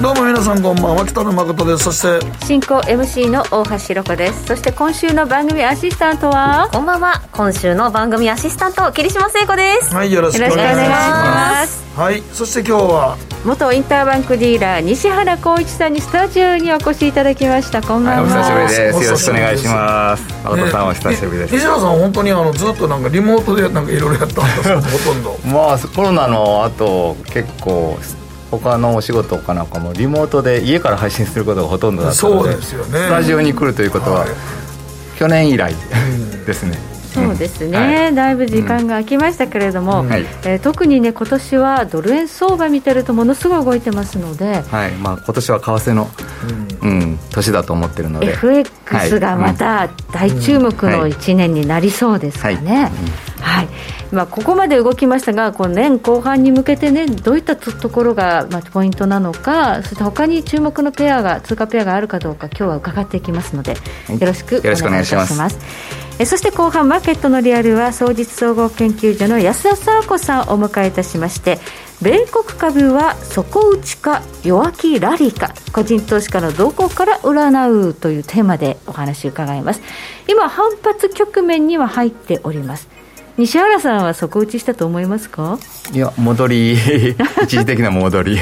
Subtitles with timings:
[0.00, 1.06] どうも皆さんこんばんは。
[1.06, 1.84] 北野誠です。
[1.84, 4.46] そして進行 MC の大橋ロコです。
[4.46, 6.70] そして今週の番組アシスタントは？
[6.72, 7.20] こんばんは。
[7.32, 9.94] 今週の番組アシスタント桐島聖子です。
[9.94, 10.94] はいよろしくお願いしま
[11.60, 11.84] ます。
[11.94, 13.18] はいそして今日は？
[13.44, 17.82] 元インターバンクディーラー西原光一さんにスタジオにお越しいただきました。
[17.82, 18.96] こんばんは、お久しぶりです。
[18.96, 20.22] およろしくお願いします。
[20.44, 21.54] 誠さんお久しぶりです。
[21.56, 24.80] 西野さん本当にあのずっとなんかリモートでなんかいろいろやったんですか？
[24.80, 25.36] ほとんど。
[25.44, 27.98] まあコロナの後結構
[28.50, 32.98] 他のお仕事かなんかもリモートで家から配信することがほとんどだったので、そうですよね。
[32.98, 34.28] スタジオに来るということは、はい。
[35.16, 35.74] 去年以来
[36.46, 36.78] ですね。
[37.12, 38.14] そうですね、はい。
[38.14, 40.08] だいぶ時間が空きましたけれども、うん。
[40.08, 40.20] はい。
[40.44, 46.08] えー特にね今年はドル円相場見てるとものすごい動いてますのではい、まあ今年は為替の、
[46.82, 48.32] うん、年だと思ってるので。
[48.32, 52.82] FX がまた大注目の1年になりそうですかね。
[52.82, 53.29] はい
[54.12, 63.76] まあ、ここまで動きましたが、この年後半に向けてね、どういったところがまあポイントなのか、そして他に注目のペアが、通貨ペアがあるかどうか、今日は伺っていきますので、
[64.58, 64.64] い。
[64.64, 65.58] よろしくお願いいたしまます。
[65.58, 66.10] す。
[66.18, 71.58] えそして後半、マーケットのリアルは、総実総合研究所の安田佐和子さんをお迎えいたしまして、
[72.02, 79.82] 米国株は底打ちか弱気ラリーか個人投資家の動向から占うというテーマでお話を伺います。
[80.26, 82.88] 今反発局面には入っております
[83.40, 85.58] 西原さんは底打ちしたと思いますか？
[85.94, 86.74] いや戻り
[87.42, 88.38] 一時的な戻り。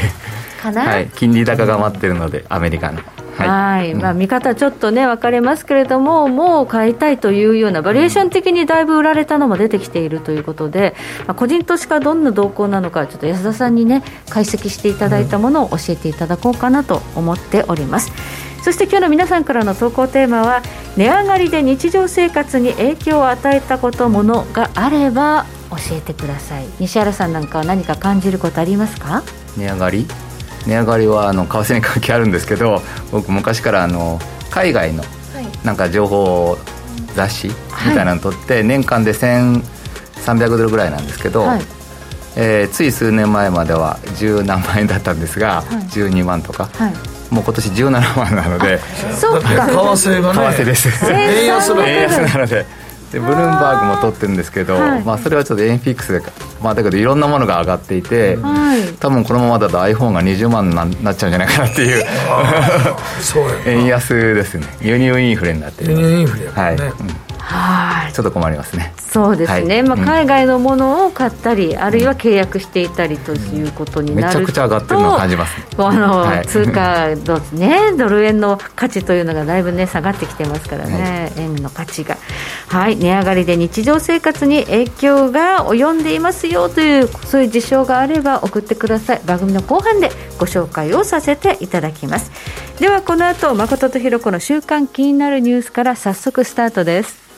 [0.61, 2.99] かな、はい、金利高が待ってるのでアメリカの。
[3.37, 4.19] はい、まあ、うん。
[4.19, 10.97] 見方ちょっとね分かれますけれどももう買いたいというようなバリエーション的にだいぶ売られたのも出てきているということで、
[11.29, 18.11] まあ、個人投資家どんな動向なのかちょっと安田さんにね解析していただいたものを教えていただこうかなと思っております
[18.63, 20.63] そして今日の皆さんからの投稿テーマは
[20.97, 26.67] 値上がりで日常生活に影響を与えたことものがあれば教えてください。
[26.81, 29.23] 西原さんなんかは何か感じることありますか？
[29.57, 30.07] 値上がり？
[30.67, 34.19] 値上がりはあの為替に関係あるんですけど僕昔からあの
[34.51, 35.03] 海外の
[35.65, 36.59] なんか情報
[37.15, 37.55] 雑誌み
[37.95, 41.63] たいなの撮って、年間で1300ドルぐらいなんですけど、はい。
[42.37, 46.95] えーつい数年前までは10何万円だったんですが、12万とか、はい
[47.31, 48.79] もう今年17万なので。
[49.19, 49.49] そうか。
[49.49, 51.13] 為替がね為替です。
[51.13, 52.67] 円安だ円安なので。
[53.13, 55.03] でブルームバーグも取ってるんですけど、はい。
[55.03, 56.21] まあ、それはちょっと円フィックスで、
[56.63, 58.83] まあ、だけどいろんなものが上がっていて、はい。
[58.99, 62.05] 多分このままだと iPhone が20万にななっちゃうんじゃないかなっていう。
[63.23, 64.67] そうや 円安ですね。
[64.83, 68.13] 輸入インフレになってる輸入インフレやからね、はい、うんはい。
[68.13, 68.93] ちょっと困りますね。
[68.99, 70.07] そうですね、まあ、はいうん。
[70.07, 76.47] 海外のものを買ったり、あるいは契約していたりということにめなると、ちゃくちゃ上がってるのを感じます あの、はい。
[76.47, 82.19] 通貨の、ね、ドル円の価値というのがだいぶ、ね、下がってきてますからね、円の価値が、
[82.69, 92.31] はい、値上がりで日常生活に影響が及んでいますよという、そういう事象があれば送ってください、番組の後半でご紹介をさせていただきます。
[92.79, 97.38] ではこの後誠とひろ子の週刊気になるニュースから早速スタートです。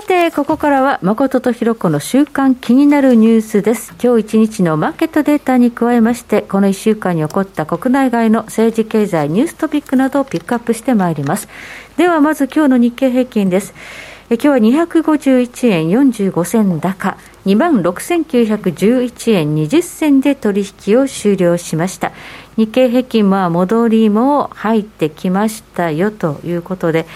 [0.00, 3.96] さて、ここからは誠とひろ子の週間気になるニュースです。
[4.00, 11.48] 今日一日のマーケットデータに加えまして、この1週間に起こった国内外の政治経済ニューストピックなどをピックアップしてまいります。
[11.96, 13.74] ではまず今日の日経平均です。
[14.30, 22.12] え今日は251円45銭高、26,911円20銭で取引を終了しました。
[22.56, 27.06] 日経平均は戻りも入ってきましたよということで、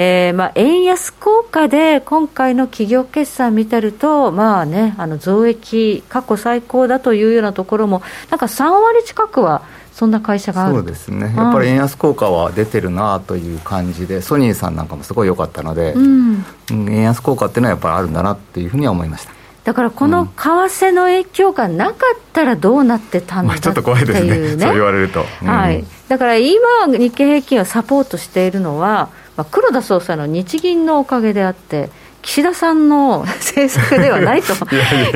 [0.00, 8.00] えーまあ、円安効果で今回の企業決算見てると、まあね、あの増益、過去最高だというようなところも、
[8.30, 9.62] なんか3割近くは、
[9.92, 11.34] そんな会社があるそうですね。
[11.36, 19.32] やっぱり円安効果は出てるなという感じでソニーさんなんかもすごい良かったので、うん、うん円安効果っていうのはやっぱりあるんだなっていうふうには思いました。
[19.64, 24.38] だからこの為替の影響がなかったらどうなってたんだまあ、ちょっと怖いですね。
[24.54, 24.64] ね。
[24.64, 25.48] そう言われると、うん。
[25.48, 29.08] はい、だから今、日経平均をサポートしているのは、
[29.38, 31.90] まあ、黒田総裁の日銀のおかげであって、
[32.22, 34.52] 岸田さんの 政策ではないと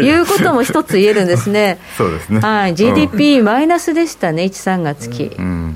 [0.00, 1.80] いうことも一つ言えるんですね。
[1.98, 2.38] そうですね。
[2.38, 5.32] はい、GDP マイナスでしたね、1、3月期。
[5.36, 5.74] うん。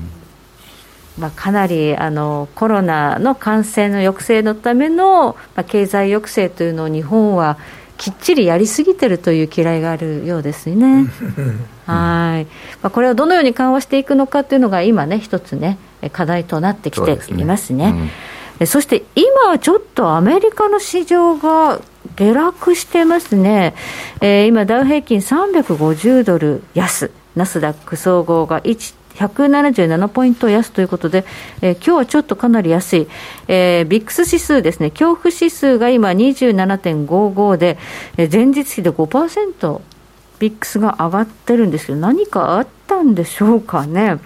[1.19, 7.57] まあ、かなりあのコロナの感染の抑制のための、まあ、経済抑制というのを日本は
[7.97, 11.07] きっちりやりすぎてるという嫌いがあるようですね。
[11.85, 12.45] はい、
[12.81, 15.79] まあ、これをどのように緩和していくのかというのが今ね一つね
[16.13, 18.11] 課題となってきていますね。
[18.65, 21.79] そ、して今ちょっとアメリカの市場が
[22.15, 23.75] 下落してますね、
[24.21, 31.25] えー、今、ダウ平均350ドル安、ナスダック総合が1 177ポイント安ということで、
[31.61, 33.07] えー、今日はちょっとかなり安い、
[33.47, 37.77] えー、ビックス指数ですね、恐怖指数が今27.55で、
[38.17, 39.81] えー、前日比で5%、
[40.39, 44.19] ビックスが上がってるんですけど、何かあったんでしょうかね。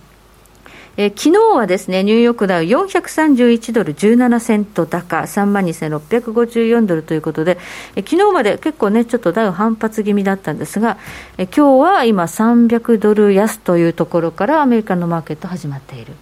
[0.98, 7.58] えー、昨日はですね、ニューヨークダウ431ドル17セント高、3万2654ドルということで、
[7.96, 10.98] えー、昨日まで結構ね、ちょっとダウ反発気味だったんですが、
[11.38, 16.14] えー、今日は今300ドル安というところからアメリカのマーケット始まっている。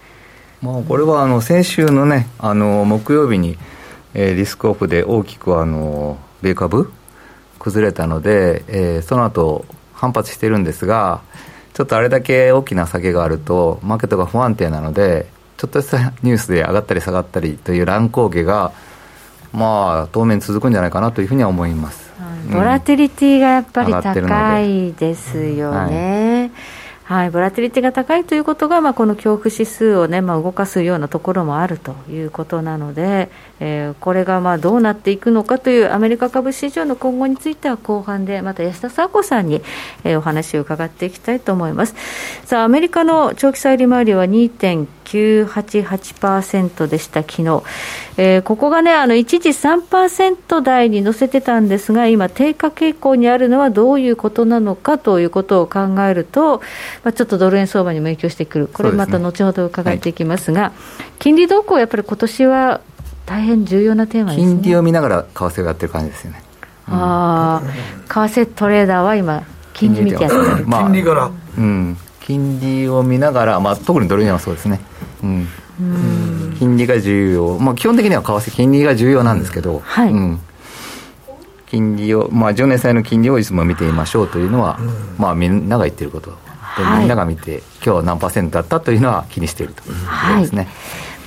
[0.62, 3.58] まあ、これはあの先週のね、あの木曜日に、
[4.14, 6.92] えー、リスクオフで大きくあの米株
[7.58, 9.64] 崩れたので、えー、その後
[9.94, 11.22] 反発してるんですが、
[11.80, 18.72] ちょっとあれだけ大きな下げがあると、マーケットが不安定なので、ちょっとしたニュースで上がったり下がったりという乱高下が、
[19.54, 22.12] まあ、当面続くんじゃないかなというふうには思います、
[22.46, 26.42] うん、ボラティリティがやっぱり高いですよね。
[26.42, 26.50] はい、
[27.10, 39.60] はいボラティリティが高いということが、まあ、この恐怖指数をね、まあ、動かすようなところもあるということなので、えー、これがまあどうなっていくのかというアメリカ株市場の今後については後半でまた安田佐子さんに、
[40.04, 41.96] えー、お話を伺っていきたいと思います。
[42.44, 47.24] さあアメリカの長期債利回りは2.988%でした。
[47.24, 47.60] 昨日、
[48.22, 56.58] えー、ここがねあの一時3%台に乗せてたんですが今低下傾向にあるのはどういうことなのかということを考えると、
[57.02, 58.68] まあ、ちょっとドル円相場にも影響してくる。
[58.68, 60.52] これまた後ほど伺っていきます。
[60.52, 60.72] が、はい、
[61.18, 62.80] 金利動向やっぱり今年は
[63.24, 66.42] 大変重要なテーマです、ね、金利を見ながら為替をやってる感じですよね、
[66.88, 71.30] うん、ああ為替トレーダーは今金利見てやってる、まあ、金利から。
[71.56, 71.96] うん。
[72.20, 74.78] 金利を見ながら、まあ、特にドル円はそうですね、
[75.22, 75.48] うん、うん
[76.58, 80.40] 金利が重要、まあ、基本的には為替金利が重要なんですけど、はい、うん、
[81.66, 84.78] 金利を、まあ、10年債の金利をいつも見てみましょうというのは、
[85.18, 86.36] まあ、みんなが言ってること。
[86.98, 90.00] みんなが見て、今日は何パーセントだったというのは気にしているというこ
[90.34, 90.62] とですね。
[90.62, 90.70] はい。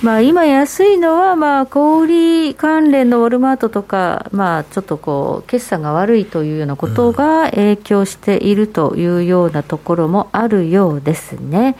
[0.02, 11.76] まあ、今安いのは、まあ、小売関連のウォルマートとか、まあ、ちょっとこう、決算が悪いというようなことが影響しているというようなところもあるようですね。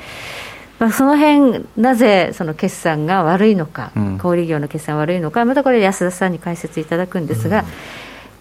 [0.79, 7.71] まあ、その辺なぜその決算が悪いのか、うん、小売業の決算が悪いのか、またこれ、安田さんに解説いただくんですが、うん、や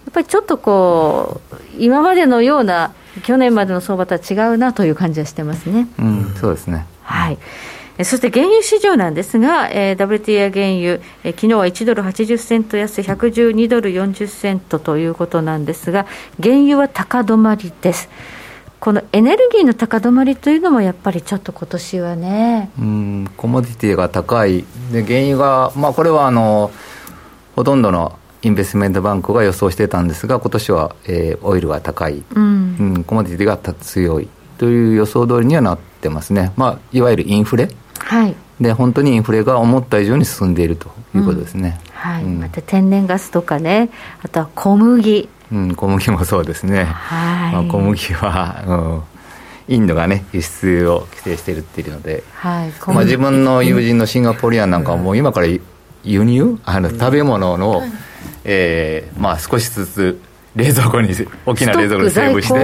[0.09, 2.94] っぱりちょっとこう、今までのような、
[3.24, 5.88] 去年までの相場とは違うなという感じはしてますね。
[6.00, 6.85] うん、そうですね。
[7.03, 7.38] はい。
[8.00, 16.07] そして原油市場なんですが、えー、WTI 原油、えー、昨日は1ドル80セント安112ドル40セントということなんですが、
[16.41, 18.09] 原油は高止まりです。
[18.83, 22.69] このエネルギーの高止まりというのもやっぱりちょっと今年はね。
[22.77, 26.69] うんコモディティが高い、で原油が、まあ、これはあの
[27.56, 34.27] ほとんどのインベストメントバンクが予想してたんですが、今年は、えー、オイルが高い、うん、うん、コモディティが強い
[34.57, 37.69] という予想通りにはなってますね、まあ、いわゆるインフレ。
[38.00, 43.92] はい、で本当にインフレが思った以上に進んでいるということですね、うん、はい、うん、また天然ガスとかね、
[44.23, 45.30] あとは小麦。
[45.54, 47.54] うん、小麦もそうですね、はい。
[47.54, 49.04] まあ、小麦は、
[49.69, 55.48] うん、インドがね、輸出を規制しているっていうので、はいまあ、自分の友人のシンガポリアンなんかはもう今から
[56.04, 57.92] 輸入、あの食べ物の、うん、
[58.44, 60.22] えー、まあ、少しずつ
[60.56, 61.10] 冷蔵庫に
[61.45, 62.60] 大きな冷蔵庫にセーブして。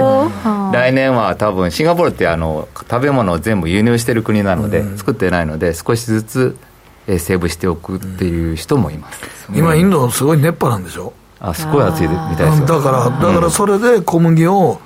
[0.72, 6.56] 来年は多分シンガポールってあの食べ物を全部輸入してる国なので、うん、作ってないので少しずつ
[7.06, 11.12] セーブしておくっていう人もいます、うん、今インドすごい熱波なんでしょ？
[11.40, 14.80] あすごい暑いみたいですだからだからそれで小麦を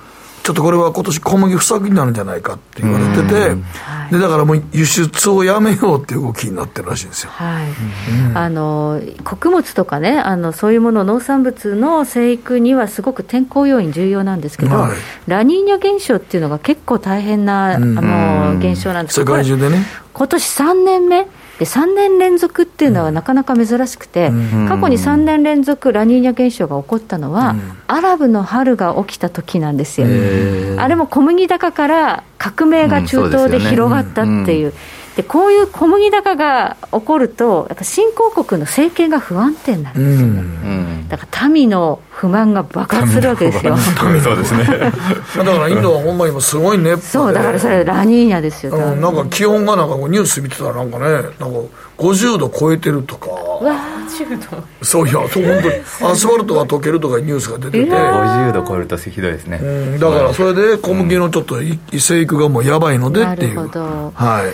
[0.45, 3.55] ちょっとこれは今年小麦不作になるんじゃないかって言われてて、
[4.11, 7.67] でだからもう輸出をやめようっていう動きになってるらしいんですよ、はい。
[8.29, 19.19] うん、あの穀物とかねあの、そういうもの、農産物の生育にはすごく天候要因重要なんですけど、はい、ラニーニャ現象っていうのが結構大変な、あの現象なんです。
[19.19, 19.83] 世界中でね。
[20.13, 21.27] 今年3年目
[21.59, 24.29] で3年連続っていうのはなかなか珍しくて、
[24.67, 27.55] 過去に3年連続ラニーニャ現象が起こったのは、
[27.87, 30.07] アラブの春が起きた時なんですよ。
[30.77, 34.73] あれも小麦高から革命が中東で広がったっていう。
[35.15, 40.27] でこういう小麦高が起こると、やっぱ新興国の政権が不安定になるんですよ。
[40.27, 43.77] ね、うん、だから民の不満が爆発するわけですよ。
[43.77, 44.63] そうですね。
[45.37, 51.59] だからインドはほんま今すごい熱波そうだからそれラニーニャですよ、なんか気温がなんかニュース見てたらなんかねなんか
[51.97, 53.29] 50度超えてるとか。
[53.29, 53.95] は
[54.81, 55.73] そういやそう本当に
[56.11, 63.55] アスファルトが溶けるとかニュースが出てて、50度超えるとひどいですね、うんだからそれで小麦のちょっとい生育がもうやばいのでっていう。
[63.55, 64.13] なるほど。
[64.15, 64.53] はい。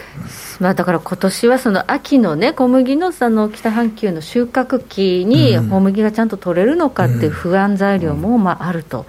[0.62, 9.08] まあ、だから今年はその秋のね、小麦のその北半球の収穫期に小麦がちゃんと取れるのかっていう不安材料もまああると、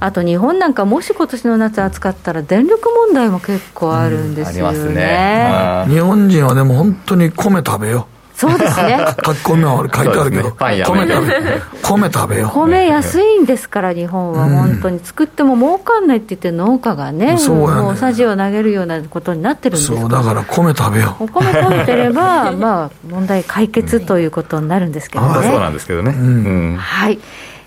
[0.00, 4.94] あと日本なんか、もし今年の夏暑かったら、電力問題も結構あるんですよね。
[4.94, 8.06] ね、日本人はでも本当に米食べよ。
[8.38, 8.98] そうですね。
[9.26, 10.54] 書き込みは書いてあるけど、ね。
[10.86, 12.52] 米食べ 米食べよ。
[12.54, 14.48] 米安いんですから、日本は。
[14.48, 17.82] 本当に作っても儲かんないって言って、農家がね、そうやね。
[17.82, 19.88] もうさじを投げるようなことになってるんです。
[19.88, 25.58] そうだから米食べよお米食べてれば、 まあ、問題解決ということになるんですけどまあそうね。
[25.58, 26.76] なんですけどね、うん。
[26.78, 27.18] はい。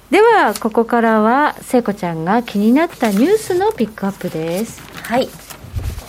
[0.09, 4.81] では、ここからは、聖子ちゃんが気になったニュースのピックアップです。
[5.03, 5.27] はい。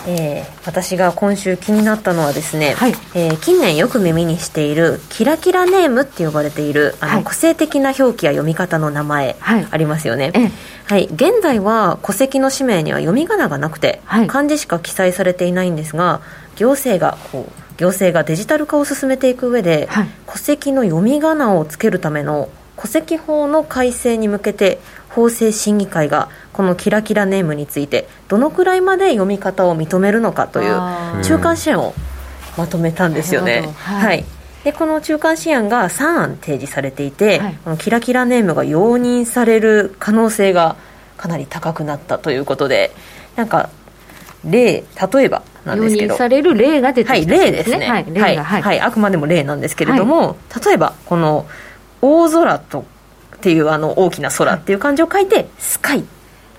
[0.06, 2.92] えー私が今週気になったのはですね、はい。
[3.14, 7.24] えー近年よく耳にしているキラキラネームって呼ばれているあの、はい。
[7.24, 9.66] 個性的な表記や読み方の名前はい。
[9.70, 10.50] ありますよね、ええ。
[10.86, 14.26] はい、現在は戸籍の氏名には読み仮名がなくて、はい。
[14.28, 16.20] 漢字しか記載されていないんですが
[16.56, 20.08] 行政がこう行政がデジタル化を進めていく上で、はい。
[20.26, 22.48] 戸籍の読み仮名をつけるための
[22.82, 31.94] 戸籍法の改正に向けて法制審議会がこのキラキラネームについてどのくらいまで読み方を認めるのかというあ中間試案を
[32.58, 33.62] まとめたんですよね。
[33.76, 34.04] はい。
[34.04, 34.24] はい。
[34.64, 37.58] でこの中間試案が3案提示されていて、はい。
[37.62, 40.74] このキラキラネームが容認される可能性が
[41.16, 42.90] かなり高くなったということで
[43.36, 43.70] なんか
[44.44, 46.14] 例例えばなん容ですけど。
[46.14, 47.88] 認される例が出てはい、きたん例ですね。
[47.88, 48.62] はい、例はい、が、はい。
[48.62, 51.46] はいあくまでも例なんですけれども、例えば、この、
[52.02, 52.84] 大空と、
[53.36, 56.04] っていうあの大きな空っていう漢字を書いて、スカイ。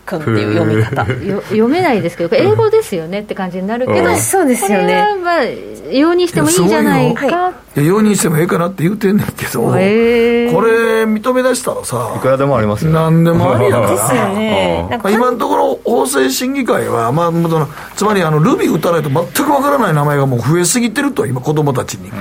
[0.05, 1.11] 君っていう読み方。
[1.25, 4.17] よ読めないですけど、英語ですよねって感じになるけど、うん。
[4.17, 4.83] そうですよね。
[4.83, 5.43] これはまあ、
[5.91, 7.53] 容認してもいいんじゃないか。
[7.75, 10.53] 容認してもええかなって言うてんねんけど、へー。
[10.53, 12.91] これ認め出したらいさくらでもありますよ。
[12.91, 14.87] 何でもありやからですよね。
[14.89, 22.17] まあ今のところ法制審議会は、まあ、そのつまりあのルビー打たないと全くわからない名前がもう増えすぎてると今子供たちに、だ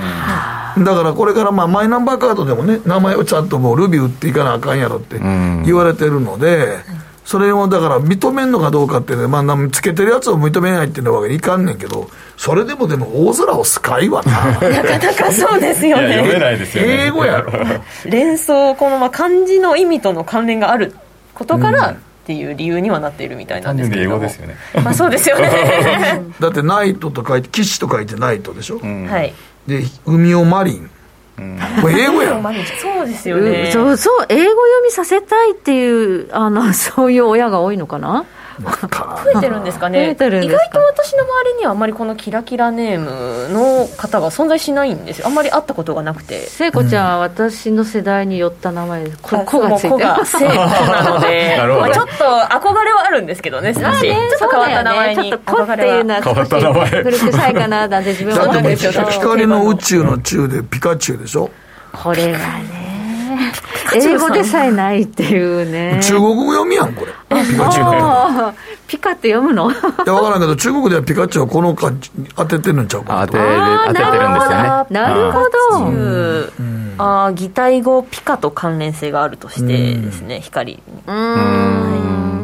[0.94, 5.64] からこれからまあマイナンバーカードでもね名前をちゃんともうルビー打っていかなあかんやろってん。
[5.64, 6.78] 言われてるので、
[7.24, 14.32] それをだから認めんのかどうかっていうのは、まあなん、つけてるやつを認めないっていうのはわけにいかんねんけどそれでもでも大空をスカイはな
[14.68, 16.22] なかなかそうですよね。
[16.38, 17.52] ないです英語やろ
[18.04, 20.94] 連想、このまあ漢字の意味との関連がある
[21.34, 24.20] ことからっていう理由にはなっているみたいなんですけれども。
[24.20, 26.22] 単純に英語ですまあそうですよね。
[26.40, 29.32] だってナイトと書いて騎士と書いてナイトでしょ、うんはい。
[29.66, 30.90] で海をマリン
[31.38, 32.42] 英語やん。
[32.80, 33.68] そうですようね。
[33.68, 33.72] ん。
[33.72, 38.24] そうそう英語読みさせたいっていうあの そういう親が多いのかな？
[38.60, 40.64] 増えてるんですか増えねてるんですか？
[40.64, 45.26] 意外と私の周りにはあんまりこのキラキラネームの方が存在しないんですよ。
[45.26, 46.40] あんまり会ったことがなくて。
[46.46, 49.18] 聖子ちゃんは私の世代に寄った名前です。
[49.22, 51.56] ここがついてますが聖子なので。
[51.58, 52.12] なるほどまあちょっと
[52.68, 53.72] 憧れはあるんですけどね。
[53.74, 54.28] 少し、まあね。
[54.38, 55.22] ちょっと変わった名前に。
[55.22, 56.22] ねちょっと子っていうのは。
[56.22, 56.88] 変わった名前。
[56.90, 61.50] 古臭いかななんて自分はだってもう思うんですけど光の宇宙の宙でピカチュウでしょ？
[61.92, 63.52] これがね
[63.94, 66.00] 英語でさえないっていうね。
[66.02, 67.12] 中国語読みやんこれ。
[67.44, 68.48] ピカチュウの。
[68.48, 68.54] あー
[68.86, 69.70] ピカって読むの？
[69.70, 73.44] いや分からんけど中国ではピカチュウはこの漢字に当ててるんちゃうか当てる
[73.86, 74.86] 当ててるんですよね。
[74.90, 75.44] なるほ
[75.78, 75.84] ど。
[75.86, 76.94] うん。
[76.98, 80.82] あー擬態語ピカと関連性があるとしてですね、光に。
[81.06, 82.41] うーん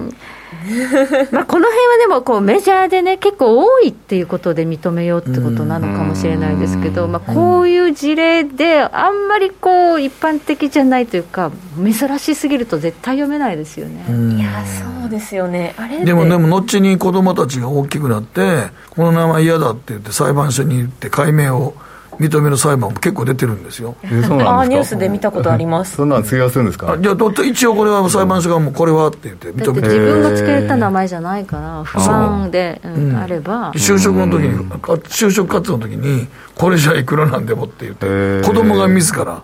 [1.33, 14.05] まあこの辺はでもこうメジャーでね結構多いっていうことで認めようってことなのかもしれないですけど、まあ、こういう事例であんまりこう一般的じゃないというか珍しすぎると絶対読めないですよね、
[14.37, 15.75] いやそうですよね。
[15.77, 16.15] あれで。
[16.15, 21.75] もでも後に子供たちが大きくなってこの名前嫌だって言って裁判所に行って解明を
[22.19, 23.95] 認める裁判も結構出てるんですよ。
[24.03, 24.59] えそうあなんですか？
[24.61, 25.97] ーニュースで見たことあります。
[25.97, 26.93] そんなん通用するんですか？
[26.93, 29.89] あじゃあど一応これは裁判所がもうこれはって言って認めて。
[29.89, 33.73] 自分がつけた名前じゃないから不安で、うんあれば。
[33.73, 39.43] 就職の時に、か就職活動の時に、これじゃいくらなんでもって言って、子供が自ら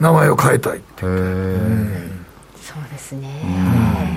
[0.00, 0.78] 名前を変えたい。
[0.78, 2.08] へえ
[2.60, 3.28] そうですね、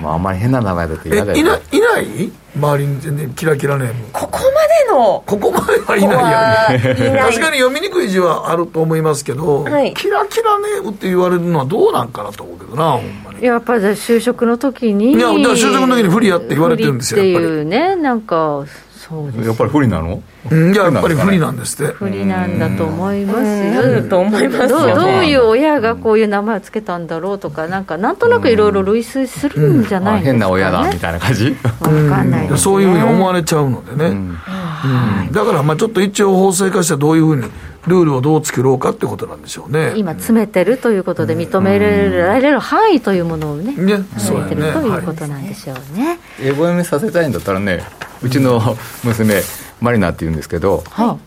[0.00, 2.32] まああんまり変な名前だとえ、嫌だよいない、いない？
[2.56, 4.06] 周りに全然キラキラネーム。
[4.12, 7.18] ここまでのここまではいないよね。
[7.20, 13.44] 確かに読みにくい字はあると思いますけど、はいキラキラネームって言われるのはどうなんかなと思うけどな、ほんまに。
[13.44, 18.64] やっぱり就職の時にいやだから就職の時に不利やって言われてるんですよ不利っていうねなんか
[19.10, 19.48] そうです。
[19.48, 20.22] やっぱり不利なの？
[20.50, 21.92] うん、いや、やっぱり不利なんですって。
[21.92, 27.08] 不利なんだと思いますなると思いますどうよねどういう親がこういう名前をつけたん。
[27.08, 27.84] だろうとかなん。
[27.84, 28.16] かなん。
[28.16, 29.84] となくいろいろ類推するん。
[29.84, 31.90] じゃあないですか、ね変な親だみたいな感じわか
[32.22, 32.30] ん。
[32.30, 35.32] ないね、そういうふうに思われちゃうのでね、うん。
[35.32, 37.42] だからまあちょっと一応法制化してどういうふうに
[37.86, 46.18] ルールをどう作ろうかってことなんでしょうね今、詰めてるということで、認められる範囲というものをね、ね詰めてるということなんでしょうね。
[46.40, 47.82] 英語読みさせたいんだったらね、
[48.22, 48.60] うちの
[49.02, 49.42] 娘、
[49.80, 50.84] マリナって言うんですけど、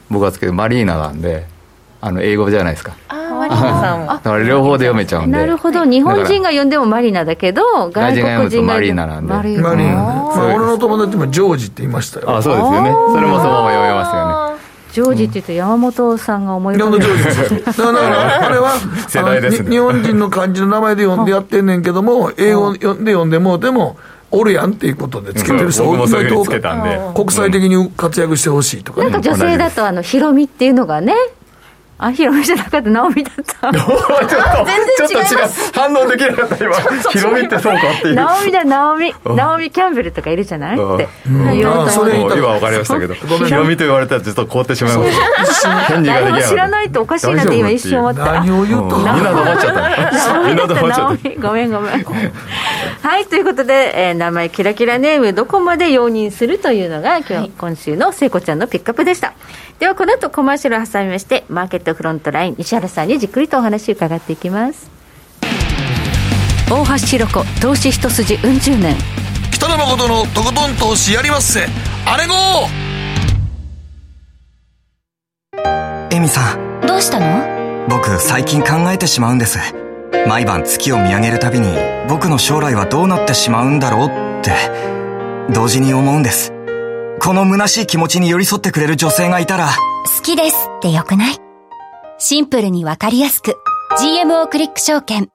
[0.09, 1.47] 僕がつけるマリーナなんで、
[2.01, 2.95] あの英語じゃないですか。
[3.07, 5.37] あマリナさんだから両方で読めちゃうんで。
[5.37, 9.33] なるほど、日本人が読んでもマリナだけど、外国人がマリーナなんで。
[9.33, 9.93] マリーナね。
[9.93, 12.35] まあ、俺の友達もジョージって言いましたよ。
[12.35, 12.91] あ、そうですよね。
[12.91, 14.52] それもそのまま読めますよね。
[14.93, 17.91] ジョージって言うと山本さんが思い浮かべる、ジョージですよ。
[17.91, 18.73] だから、あれは、
[19.09, 19.71] 世代ですね。
[19.71, 23.97] 日本人の漢字の名前で呼んでやってんねんけども、英語で呼んでも、でも、
[24.29, 26.99] おるやんっていうことでつけてる人僕もそういうふうに意つけたんで。
[27.15, 29.09] 国際的に活躍してほしいとかね。
[29.09, 31.15] なんか女性だと、あの、ヒロミっていうのがね、
[31.99, 33.71] あ、ヒロミじゃなかった、ナオミだった。
[33.71, 33.95] ちょっと、
[35.07, 35.49] ちょっと違う。
[35.73, 36.75] 反応できなかった今。
[37.11, 38.15] ヒロミってそうかっていう。
[38.15, 39.13] ナオミだ、ナオミ。
[39.25, 40.75] ナオミ・キャンベルとかいるじゃない？
[40.75, 41.07] って
[41.53, 43.13] 言おうそれ今分かりましたけど、
[43.45, 45.05] ヒロミと言われたらずっと凍ってしまいまも
[46.41, 48.25] 知らないとおかしいなって今一瞬思った。
[48.33, 49.81] 何を言うとみんな黙っちゃった。
[49.81, 51.37] みんなナオミだった、黙っちゃっナオミ。
[51.41, 52.05] ごめんごめん。
[53.03, 59.33] はい、ということで、えー名前キラキラネームどこまで容認するというのが今日、今週の聖子ちゃんのピックアップでした。
[59.77, 64.89] ではこの後コマーシャルを挟みまして、マーケットフロントライン、西原さんにじっくりとお話を伺っていきます。
[66.71, 68.95] 大橋ひろ子投資一筋うん十年。
[69.51, 71.67] 北野誠のとことん投資やりまっせ。
[72.05, 72.33] あれご
[76.09, 76.81] エミさん。
[76.87, 77.87] どうしたの？
[77.89, 79.59] 僕最近考えてしまうんです
[80.27, 81.67] 毎晩月を見上げるたびに
[82.07, 84.53] 僕の将来はどうなってしまうんだろうって
[85.53, 86.53] 同時に思うんです。
[87.19, 89.69] この虚しい気持ちに寄り添ってくれる女性がいたら。
[90.17, 91.37] 好きですってよくない？
[92.17, 93.55] シンプルにわかりやすく。
[93.99, 95.29] GMO クリック証券。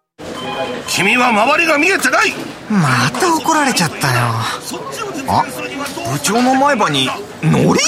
[0.88, 2.32] 君は周りが見えてない。
[2.70, 4.18] また怒られちゃったよ。
[5.30, 5.44] あ
[6.12, 7.08] 部長の前歯に
[7.42, 7.80] ノリ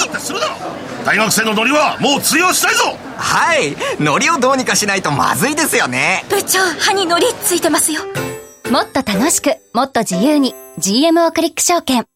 [1.04, 2.96] 大学生のノリはもう通用したいぞ！
[3.16, 6.24] はいノリをどうにかしないとまずいですよね。
[6.28, 8.02] 部長歯にノリついてますよ。
[8.70, 11.98] もっと楽しくもっと自由に GMO クリック証券。
[11.98, 12.06] ね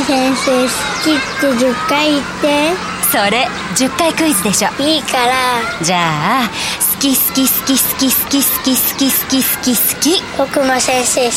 [0.00, 0.68] え先生好
[1.04, 2.74] きって10回言って。
[3.10, 4.68] それ10回クイズでしょ。
[4.80, 5.34] いいから。
[5.82, 6.48] じゃあ
[6.94, 9.74] 好き好き好き好き好き好き好き好き好き。
[9.74, 11.32] 好き僕も先生好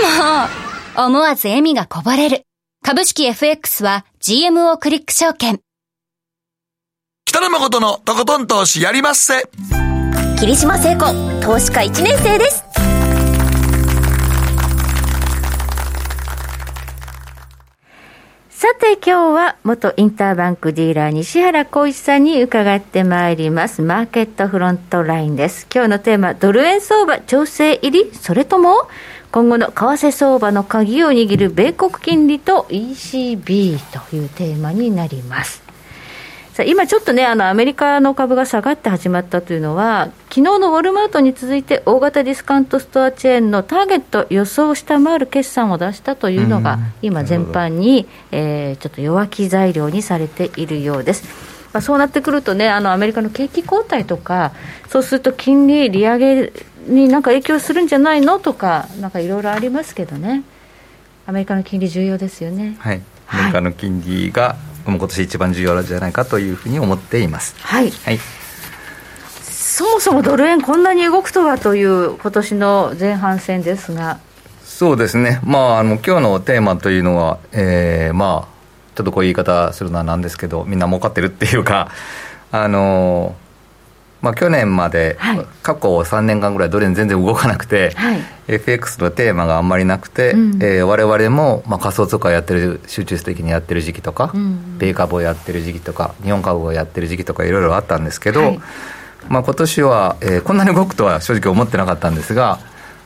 [0.00, 2.47] もう思わず笑みがこぼれる
[2.84, 5.60] 株式 FX は GMO クリック証券。
[7.26, 9.42] 北野誠のとことん投資やりまっせ。
[10.38, 11.04] 霧島聖子
[11.42, 12.64] 投資家1年生です。
[18.48, 23.82] さて今日は元インターバンクディーラー西原浩一さんに伺ってまいります。
[23.82, 25.66] マーケットフロントラインです。
[25.72, 28.88] 今日のテーマドル円相場調整入りそれとも
[29.30, 35.68] 今後の為替相場の鍵を握る米国金利と ECB というテーマになります
[36.58, 51.22] さあ今ちょっとね、あのアメリカの株が下がって始まったというのは、昨日のウォルマートに続いて、大型ディスカウントストアチェーンのターゲット予想を下回る決算を出したというのが、今、全般に、えーちょっと弱気材料にされているようです。
[51.72, 54.50] まあ、そうなってくるとね、あのアメリカの景気後退とか、
[54.88, 56.52] そうすると金利、利上げ
[56.88, 60.42] になんか影響するんじゃないのとか、なんかいろいろありますけどね、
[61.26, 62.76] アメリカの金利、重要ですよね。
[62.78, 63.02] はい。
[63.28, 67.54] アメリカの金利が、もう今年一番重要なんじゃないかというふうに思っています。
[67.60, 68.18] はいはい。
[69.42, 74.18] そもそもドル円、こんなに動くとはという今年の前半戦ですが、
[74.64, 78.58] そうですね、まあ、あの今日のテーマというのは、えーまあ、
[78.94, 81.90] ちょっとこういう言い方するのはなんですけど、みんな儲かってるっていうか、
[82.50, 83.34] あの
[84.20, 85.46] まあ、去年まで、はい。
[85.62, 88.18] 過去3年間ぐらいドル円全然動かなくて、はい。
[88.48, 90.62] FX のテーマがあんまりなくて、うん。
[90.62, 94.76] えー我々も、まあ、仮想通貨をやってる、集中的にやってる時期とか、うん。
[94.78, 98.60] 米株をやってる時期とか、日本株をやってる時期とか、いろいろあったんですけど、はい。
[99.28, 102.58] まあ今年は、えーこんなに動くとは正直思ってなかったんですが、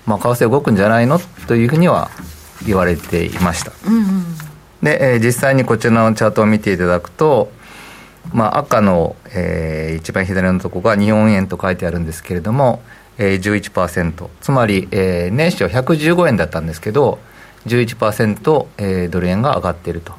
[0.07, 2.11] まあ、為替動くんじゃないのというふうには
[2.67, 3.73] 言われていました。
[3.87, 4.25] うんうん。
[4.83, 7.53] で、えー実際にこちらのチャートを見ていただくと、
[8.33, 12.83] まあ、赤の、えー一番左のところが日本円と書いてあるんですけれども、
[13.19, 17.19] えー、11%つまり、えー年初115円だったんですけど
[17.67, 20.15] 11%、えードル円が上がっていると。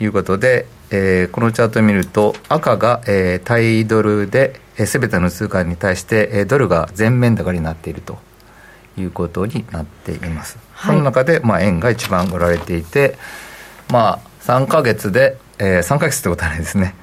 [0.00, 8.18] いうことで、えーこのチャートを見ると赤が、えー対ドルで、えー、全ての通貨に対して、えードルが全面高になっていると。
[8.96, 10.94] いうことになっています、はい。
[10.94, 13.16] その中で、まあ、円が一番売られていて、
[13.90, 16.94] まあ、3か月で、えー、3か月ってことはないですね、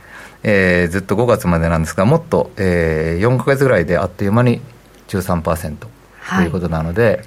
[0.43, 4.61] えーずっと5月までなんですがもっと、えー4か月ぐらいであっという間に
[5.07, 5.87] 13%と
[6.19, 6.45] はい。
[6.45, 7.23] いうことなので、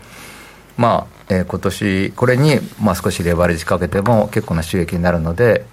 [0.77, 5.65] まあ、えー今年これに、まあ、少しレバレッジかけても結構な収益になるので、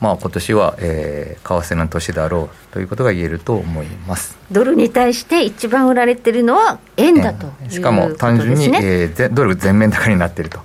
[0.00, 4.38] まあ、今年は、えー、為替の年だろうということが言えると思います。
[4.50, 10.60] ドルに対して一番売られてるのは円だと、えー、しかも単純に、えー、ドル全面高になっていると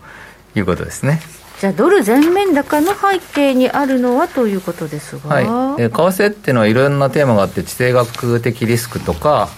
[0.55, 1.19] いうことですね
[1.59, 5.43] じゃあドル全面高の背景にあるのはということですが、はい。
[5.81, 9.49] えー、為替っていうのはいろんなテーマがあって地政学的リスクとか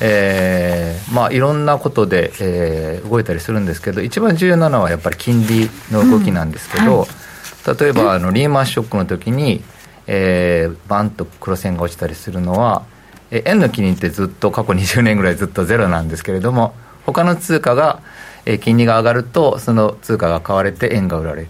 [0.00, 6.98] えーまあ、いろんなことで、えー、動いたりするんですけど一番重要なのはやっぱり金利の動きなんですけど、うん。
[7.00, 9.62] はい、例えばあのリーマンショックの時に、
[10.06, 12.84] えー、バンと黒線が落ちたりするのは、
[13.30, 16.74] えー、円の金利ってずっと過去20年ぐらいずっとゼロなんですけれども
[17.06, 18.00] 他の通貨が、
[18.44, 21.48] えー、金利が上がるとその通貨が買われて円が売られる。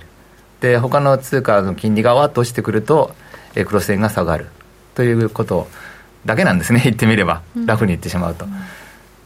[0.61, 3.15] で他の通貨の金利がわっと落ちてくると、
[3.55, 4.47] えー、黒線が下がる
[4.95, 5.69] ということを
[6.25, 6.81] だけなんですね。
[6.85, 7.43] 言ってみれば。
[7.67, 8.47] 楽に言ってしまうと。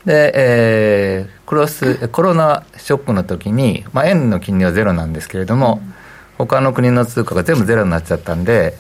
[0.05, 5.95] で、えー、クロスコロナショックの時に、まあ、円の金利はゼロなんですけれども、うん、
[6.39, 8.79] 他の国の通貨が全部ゼロになっちゃったんで、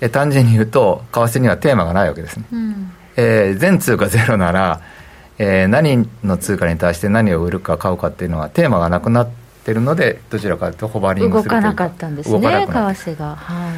[0.00, 4.80] え単純に言うと為替にはテーマがないわけですね、うん、えー、全通貨ゼロなら、
[5.42, 9.28] えー、何の通貨に対して何を売るか買うかっていうのはテーマがなくなっ
[9.64, 13.36] てるのでどちらかというとホバリングする動かなかったんですね為替が。
[13.36, 13.70] は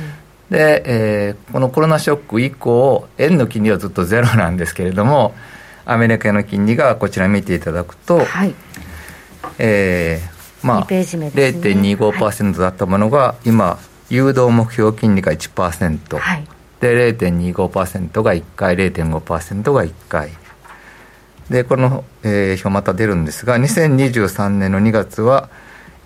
[0.51, 0.53] い。
[0.53, 5.35] で、えー、このコロナショック以降円の金利はずっとゼロなんですけれども
[5.85, 8.55] アメリカの金利がこちら見ていただくと、はい、
[9.61, 13.79] えー、まあ、ね、0.25%だったものが今
[14.11, 16.45] 誘導目標金利が1%、はい、
[16.81, 20.33] で0.25%が1回0.5%が1回
[21.51, 25.49] でこの、えー、表また出るんですが2023年の2月は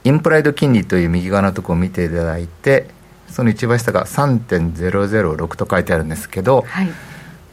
[0.04, 2.88] インプライド金利という右側のところを見ていただいて
[3.28, 6.88] その一番下が3.006と書いてあるんですけど、はい、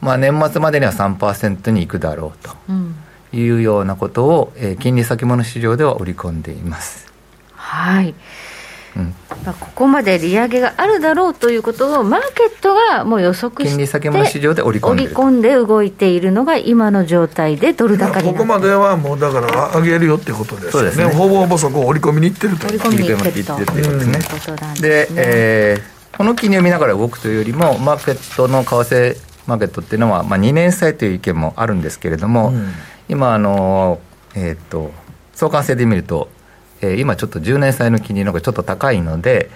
[0.00, 7.12] まあ、年末までには3%にいくだろうというようなことを、えー、金利先物市場では織り込んでいます。
[7.54, 8.10] はい。
[8.10, 8.14] うん
[9.44, 21.08] まあ、ここまで利上げがあるだろうということをマーケットがもう予測して金利先物市場で織り込んで織り込んで動いているのが今の状態でドル高にここまではもうだから上げるよってことですね。
[21.08, 21.12] ね。
[21.12, 24.18] ほぼほぼそこを織り込みにいってると織り込みにいってるということですね、
[24.80, 32.72] で、えー、この金利を見ながら動くというよりもマーケットの為替マーケットっていうのは、まあ、2年債という意見もあるんですけれども、うん、
[33.08, 34.00] 今あの
[34.34, 34.92] えっ、ー、と
[35.34, 36.28] 相関性で見ると
[36.80, 39.50] えー、今ちょっと10年債の金利の方がちょっと高いので、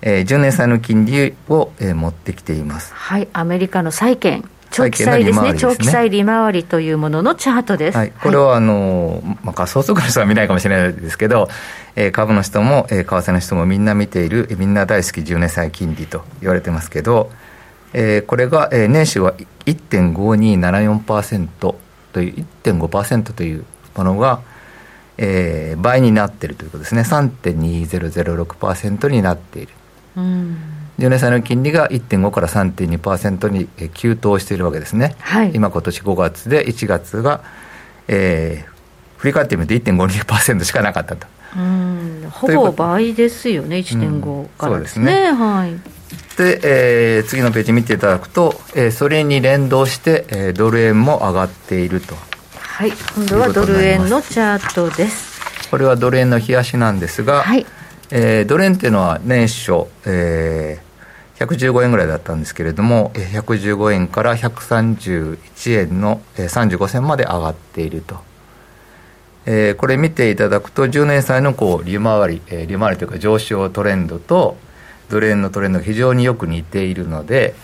[0.00, 2.92] えー、10年債の金利を、えー、持ってきています。
[2.94, 11.48] はいアメリカの債券長期債ですね、長期債利回りというもののチャートです、はい、これはあの、まあ、仮想通貨の人は見ないかもしれないですけど、
[11.94, 17.30] えー、株の人も、えー、為替の人もみんな見ている、みんな大好き10年債金利と言われてますけど、
[17.92, 19.34] えー、これが、えー、年収は
[19.66, 21.48] 1.5274%
[22.12, 24.40] という1.5%というものが、
[25.24, 27.02] えー、倍になっているということですね。
[27.02, 29.68] 3.2006%になっている、
[30.16, 30.58] うん、
[30.98, 37.44] 10年債の金利が1.5から3.2%に急騰しているわけですね、はい、今今年5月で1月が、
[38.08, 38.70] えー、
[39.18, 41.28] 振り返ってみると1.52%しかなかったと。
[41.56, 42.26] うん。
[42.32, 45.30] ほぼ倍ですよね1.5から、うん、そうですね。
[45.30, 45.74] はい。
[46.36, 52.16] で、えー、次のページ見ていただくと、えー、それに連動して、えー、ドル円も上がっていると
[52.72, 55.68] はい今度はドル円のチャートです。
[55.70, 57.66] これはドル円の冷やしなんですが、はい。
[58.10, 68.20] えー、ドル円っていうのは年初、えー、115円ぐらいだったんですけれども115円から131円の35銭まで上がっていると、
[69.44, 74.56] えー、これ見ていただくと10年債のこう利回り、えー、利回りというか上昇トレンドと
[75.10, 77.54] ドル円のトレンドが非常によく似ているので、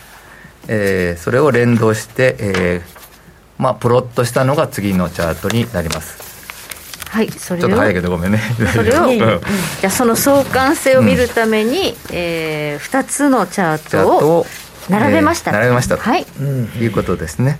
[0.68, 2.98] えー、それを連動して、えー、
[3.59, 6.29] まあ、プロットしたのが次のチャートになります。
[7.09, 8.40] はい、それちょっと早いけどごめんね。
[8.73, 9.37] それを、 うん、じゃ
[9.85, 14.47] あその相関性を見るために、うん、えー、2つのチャートを
[14.88, 15.51] 並べました。
[15.51, 16.27] えー、並べましたと、はい、
[16.81, 17.59] いうことですね。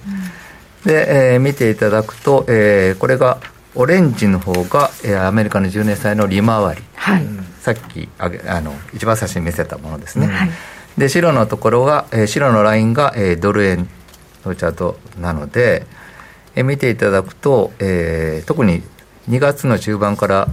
[0.85, 3.39] うん、で、えー、見ていただくと、えー、これが
[3.75, 7.27] オレンジの方が、えー、アメリカの10年債の利回り、はい、
[7.61, 10.27] さっきあげあの一番最初に見せたものですね。
[10.27, 10.51] はい、
[10.99, 13.89] で白のところが、えー、白のラインが、えー、ドル円
[14.45, 15.87] のチャートなので、
[16.55, 18.83] え見ていただくと、えー、特に
[19.29, 20.49] 2月の中盤から、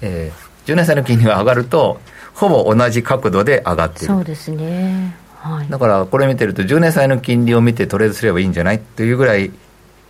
[0.00, 2.00] えー、10年債の金利が上がると
[2.34, 4.14] ほぼ同じ角度で上がっている。
[4.14, 9.50] そうですね、はい、だからこれ見てると10年債の金利を見てトレードすればいいんじゃないというぐらい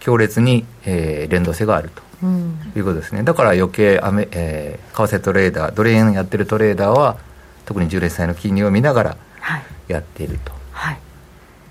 [0.01, 3.23] 強烈に、えー、連動性があると、うん、いうことですね。
[3.23, 7.17] だから余計アメ、えー、為替トレーダードル円やってるトレーダーは
[7.65, 9.17] 特に10年債の金利を見ながら
[9.89, 10.99] やっていると、はい、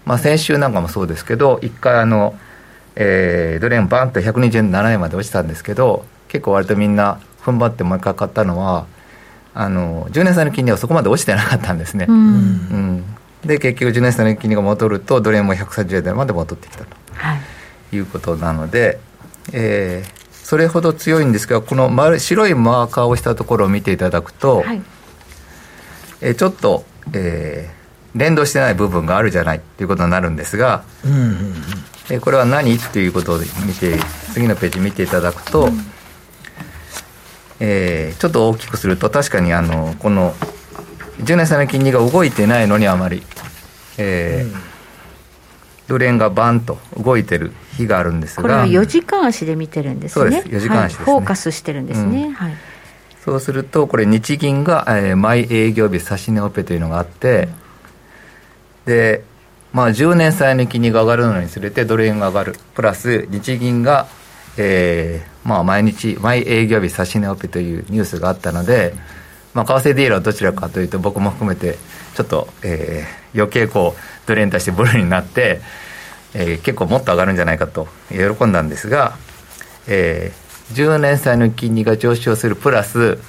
[0.07, 2.35] まあ、先週なんかもそうですけど、一回あの、
[2.95, 8.87] えー、ドル円バンと127円まで落ちたんですけど、結構割とみんな踏ん張ってもう一回買ったのは、
[9.59, 13.03] あの10年債の金利はそこまで落ちてなかったんですね、うん、うん、
[13.43, 17.37] で結局10年債の金利が戻るとドル円も130円台まで戻ってきたと、は
[17.91, 18.99] い、いうことなので、
[19.51, 24.81] えー、それほど強いんですがこの丸白いマーカーをしたところを見ていただくと、はい、
[26.21, 27.76] えー、ちょっと、えー、
[28.15, 31.33] 連動してない部分があるじゃないということになるんですが、うんうんうん、
[32.09, 33.97] えー、これは何っていうことを見て
[34.33, 35.79] 次のページ見ていただくと、うん、
[37.59, 40.33] えー、ちょっと大きくすると確かにあのこの
[41.19, 43.23] 10年債の金利が動いてないのにあまり、
[43.97, 44.59] えー、うん、
[45.87, 48.41] ドル円がバンと動いてる日があるんですが。
[48.43, 50.23] これは4時間足で見てるんですね。
[50.23, 50.47] そうです。
[50.47, 51.11] 4時間足です、ね。
[51.11, 52.53] はい、フォーカスしてるんですね、うん、はい。
[53.25, 57.49] そうするとこれ日銀が、えー、毎営業日指値オペというのがあって、
[58.87, 59.23] で
[59.73, 62.55] まあ10年債の金利が上がるのにつれてドル円が上がる。
[62.73, 64.07] プラス日銀が、
[64.57, 68.93] えーまあ、毎日毎営業日指値オペというニュースがあったので、
[69.53, 71.77] まあ、為替ディールはどちらかというと僕も含めて
[72.15, 75.61] ちょっと、えー、余計こうドル円に対してブルーになって、
[76.33, 79.17] えー、結構もっと上がるんじゃないかと喜んだんですが、
[79.87, 83.19] えー、10年債の金利が上昇するプラス、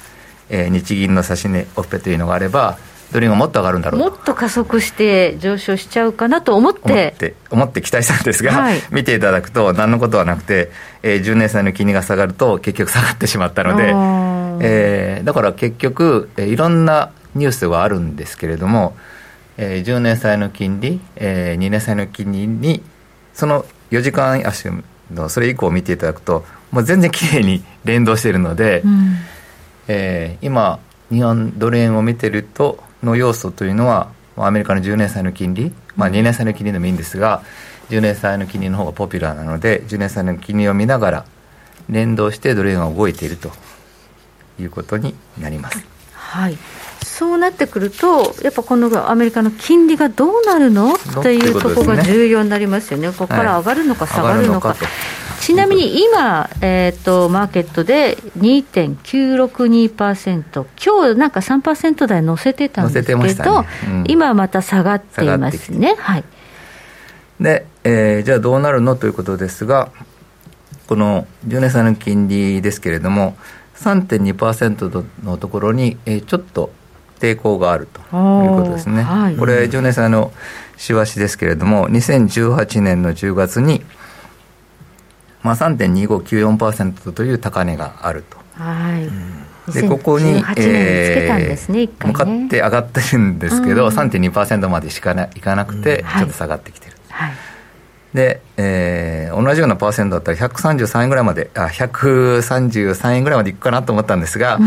[0.49, 2.77] えー、日銀の指値オペというのがあれば
[3.11, 6.79] ドル円がもっと上がるんだろうもっと加速して上昇しちゃうかなと思って。
[6.81, 13.93] 思って思って期待したんですが、はい、 見ていただくと何のことはなくて、えー、10年債の金利が下がると結局下がってしまったので、
[14.61, 18.95] えー、だから結局、えー、いろんなニュースはあるんですけれども、
[19.57, 22.83] えー、10年債の金利、えー、2年債の金利に
[23.33, 24.69] その4時間足
[25.13, 29.15] のそれ以降を見ていただくともう全然きれいに連動しているので、うん、
[29.87, 30.79] えー、今
[31.11, 37.43] 日本ドル円を見てるとの要素というのはアメリカの10年債の金利、まあ、2年債の金利でもいいんですが
[37.89, 41.25] 10年債の金利の方がポピュラーなので10年債の金利を見ながら
[41.89, 43.51] 連動してドル円が動いていると
[44.59, 45.83] いうことになります。
[46.13, 46.57] はい。
[47.03, 50.93] そうなってくると、やっぱこのアメリカの金利がどうなるの？
[50.93, 54.69] っていうところが重要になりますよね、ここから上がるのか下がるのか。
[54.69, 54.77] はい
[55.39, 63.23] ちなみに今、えーと、マーケットで2.962%、今日なんか3%台乗せてたんですけど、
[63.61, 63.67] ね。
[63.87, 65.95] うん、今はまた下がっていますね。
[65.97, 66.23] はい。
[67.39, 69.89] で、えー、じゃあどうなるのということですが、
[70.87, 73.35] この10年債の金利ですけれども、
[73.75, 76.71] 3.2%のところに、えー、ちょっと
[77.19, 78.05] 抵抗があるという
[78.49, 79.03] ことですね。
[79.03, 80.31] はい、これ、10年債の
[80.77, 83.83] しわしですけれども、2018年の10月に、
[85.43, 88.37] まあ、3.2594%という高値があると。
[88.53, 89.09] はい。
[89.71, 96.97] でここに、えー、向かって上がってるんですけど、うん、3.2%までしかないかなくて、ちょっと下がってきてる。
[97.09, 97.31] はい。
[98.13, 104.65] で、えー、同じようなパーセントだったら133円ぐらいまであ133円ぐらいまでいくかなと思ったんですが、うん、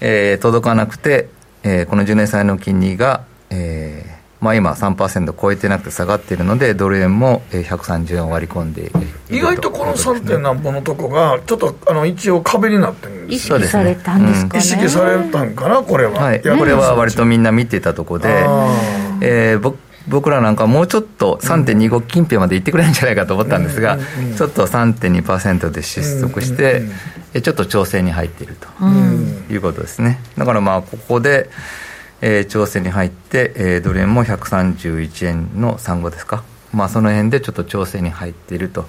[0.00, 1.28] えー、届かなくて、
[1.62, 8.90] えー、この10年債の金利が、えーまあ、今3%超えてなくて下がっているのでドル円も130円割り込んで
[9.30, 10.26] 意外とこの 3.
[10.26, 18.28] 点何歩のとこがちょっとあの一応壁になってるんです意識されたんですか、ね、意識されたんかなこれは、はい、これは割とみんな見てたとこで、
[19.20, 19.78] えー、僕
[20.08, 23.98] 僕らなんかもうちょっと3.25近辺までいってくれるんじゃないかと思ったんですが、
[24.36, 26.82] ちょっと3.2%で失速して、
[27.40, 28.84] ちょっと調整に入っていると
[29.52, 30.18] いうことですね。
[30.36, 31.50] だからまあここで、
[32.22, 38.86] えー、調整に入って、えー、ドル円も131円の35ですか、まあ、その辺でちょっと調整に入っていると。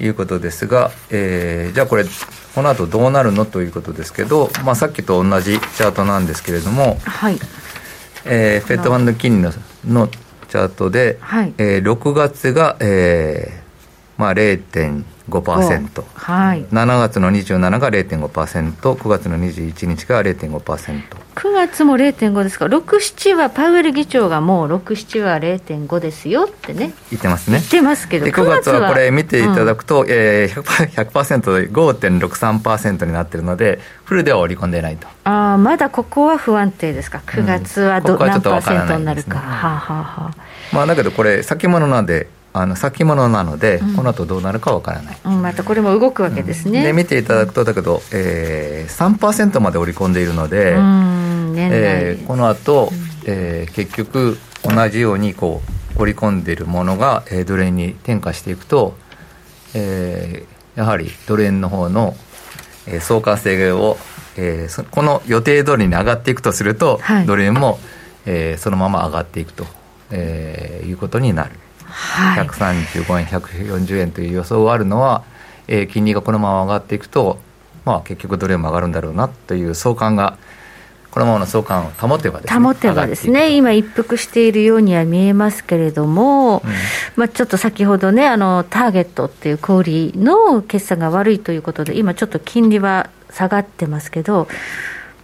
[0.00, 2.04] いうことですが、えー、じゃあこれ
[2.54, 7.38] この後どうなるのということですけど、まあ、さっきと同じチャートなんですけれども、はい。
[8.24, 9.52] えー、フェットファンド金利の
[9.84, 11.52] のチャートで、はい。
[11.58, 13.67] えー、6月が、えー
[14.18, 21.02] まあ、0.5%、はい、7月の27が 0.5%9 月の21日が0.5%。
[21.36, 22.66] 9月も0.5ですか？
[22.66, 27.58] ら、6、7はパウエル議長がもう6、7は0.5ですよってね、言ってますね。
[27.58, 35.06] 言ってますけど、9月はこれ見ていただくと、うん、えー、100%, で5.63%になってるので、フルでは織り込んでないと。
[35.22, 39.38] ああ、まだここは不安定ですか、9月はど、うん、ここはちょっと分からない、ね、になるか。
[39.38, 40.34] はあ、ははあ、
[40.72, 42.26] まあ、だけどこれ、先物なんで、
[42.60, 52.90] あの先物なので、うん、この後どうなるかわからない、うん、またこれも動くわけですね、で見ていただくとだけど、えー、3%まで織り込んでいるので、えー、この後、
[53.26, 55.62] えー、結局同じようにこ
[55.96, 58.96] う織り込んでいるものが、えー、ドル円に転嫁していくと、
[59.74, 62.16] えー、やはりドル円の方の、
[62.86, 63.96] えー、相関性を、
[64.36, 67.78] えー、この予定通りに上がっていくとすると、はい、ドル円も、
[68.26, 69.64] えー、そのまま上がっていくと、
[70.10, 71.50] えー、いうことになる。
[71.90, 75.24] はい、135円、140円という予想があるのは、
[75.66, 77.38] えー、金利がこのまま上がっていくと、
[77.84, 80.38] まあ、結局ドル円も上がるんだろうなという相関が
[81.10, 83.56] ここのままの相関を保てばですね保てばですね。
[83.56, 86.70] 今一服しているようには見えますけれども、うん、
[87.16, 94.48] まあ、ちょっと先ほどねあのターゲットっていう小売の決算が悪いということで今ちょっと金利は下がってますけど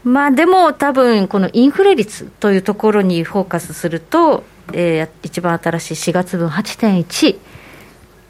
[0.05, 7.39] まあでも多分このインフレ率というところにフォーカスすると、えー、一番新しい4月分8.1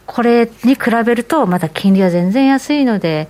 [0.07, 3.29] これに比べるとまだ金利は全然安いので、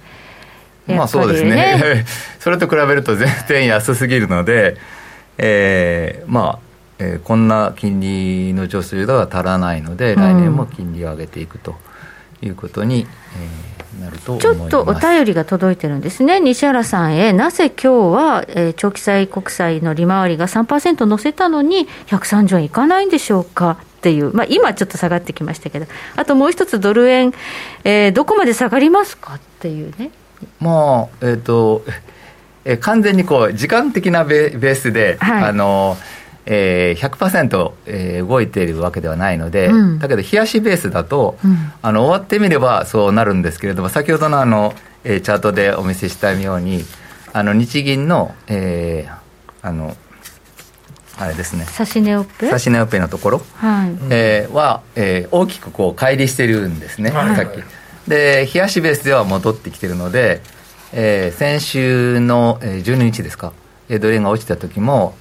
[0.87, 2.05] ね、まあそうですね。
[2.40, 4.77] それと比べると全然安すぎるので、
[5.38, 6.59] えー、まあ、
[6.99, 11.77] えー、こんな金利の上昇では足らないので、来年も金利を上げていくと
[12.43, 13.74] いうことに、えーなると
[14.38, 23.78] ちょっとお便りが届いてるんですね、西原さんへ、なぜ今日は、えー、長期債国債の利回りが3%乗せたのに、130円いかないんでしょうか？
[23.80, 27.33] っていう、まあ、今ちょっと下がってきましたけど、あともう一つ、ドル円、
[27.85, 29.35] えー、どこまで下がりますか？
[29.35, 30.11] っていうね。
[30.61, 31.85] まあえーと
[32.64, 46.83] えー、完全にこう時間的なベベースで、はい、あのーえー、100%、えー、動いているわけではないので、うん、だけど冷やしベースだと、うん、あの終わってみればそうなるんですけれども先ほどのあの、えー、チャートでお見せしたように
[47.33, 49.96] あの日銀の,、えー、あの
[51.16, 51.64] あれですね。
[51.78, 52.46] 指値オペ？
[52.46, 53.96] 指値オペのところ、はい。
[54.11, 57.62] えー、は、えー、大きくこう乖離してるんですね、はい、さっき。
[58.09, 60.42] で冷やしベースでは戻ってきてるので、
[60.92, 63.52] えー、先週の、えー、12日ですか
[63.88, 65.14] ドル円が落ちた時も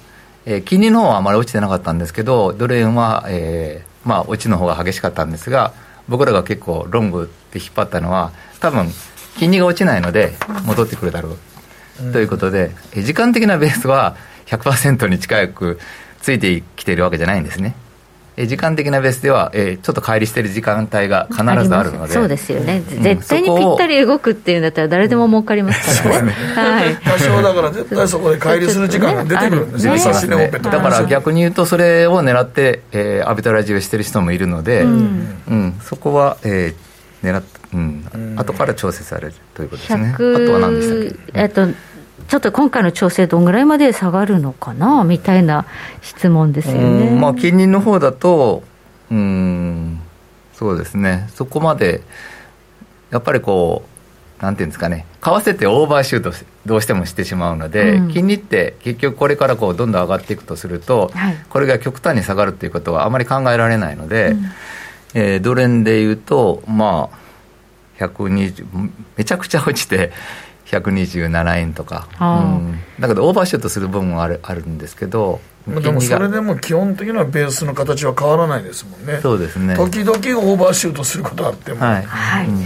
[0.46, 5.72] えー、金利の方はあまり落ちてなかったんですけど、ドル円は、えー、まあ、落ちの方が激しかったんですが、
[6.08, 8.88] 僕らが結構ロングで引っ張ったのは、多分
[9.38, 10.34] 金利が落ちないので、
[10.66, 11.38] 戻ってくるだろう、
[12.06, 15.78] うん、ということで、時間的なベースは100%に近く
[16.20, 17.74] ついてきているわけじゃないんですね。
[18.36, 22.12] 時間的なベースでは、えー、ちょっと乖離している時間帯が必ずあるので。
[22.12, 29.86] そうですよね、絶対にぴったり動くっていうんだったら誰でも儲かりますからね,、はい、多少 だから絶対そこで乖離する時間が出てくるんです
[30.28, 30.50] ねね。
[30.50, 35.42] だから逆に言うとそれを狙って、えー、アビトラジをしてる人もいるので、うん。
[35.48, 40.14] うん、そこは、えー、狙って、うん、後から調整されるということですね。
[40.14, 41.93] あとは何でしたっけ、えっと
[42.28, 45.66] ちょっと今回の調整、どんぐらいまで下がるのかなみたいな
[46.02, 47.10] 質問ですよね。
[47.10, 48.62] まあ、金利の方だと、
[49.10, 50.00] うん、
[50.54, 52.02] そうですね、そこまで、
[53.10, 53.84] やっぱりこ
[54.40, 56.32] う、なんていうんですかね、為替ってオーバーシュート
[56.66, 64.44] どうしてもしてしまうので、うん、金利って結局これからこうどんどん上がっていくとすると、はい、これが極端に下がるっていうことはあまり考えられないので、うん、
[65.14, 70.12] えー、ドル円でいうと、まあ、120めちゃくちゃ落ちて
[70.78, 72.24] 127円とか、う
[72.58, 79.20] ん、だけどオーバーシュートする分もあるあるんですけどでもそれでも基本的なベースの形は変わらないですもんね。
[79.22, 79.76] そうですね。
[79.76, 81.80] 時々オーバーシュートすることあっても。
[81.80, 82.48] はい、はい。
[82.48, 82.64] うん。